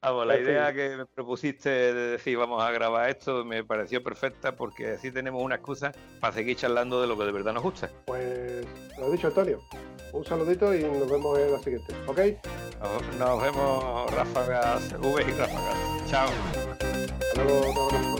[0.00, 4.02] Ah, pues la idea que me propusiste de decir vamos a grabar esto me pareció
[4.02, 7.64] perfecta porque así tenemos una excusa para seguir charlando de lo que de verdad nos
[7.64, 7.90] gusta.
[8.06, 8.64] Pues
[8.98, 9.60] lo he dicho Antonio,
[10.12, 12.20] un saludito y nos vemos en la siguiente, ¿ok?
[13.18, 16.10] Nos, vemos ráfagas, V y ráfagas.
[16.10, 16.28] Chao.
[17.20, 18.11] Hasta luego,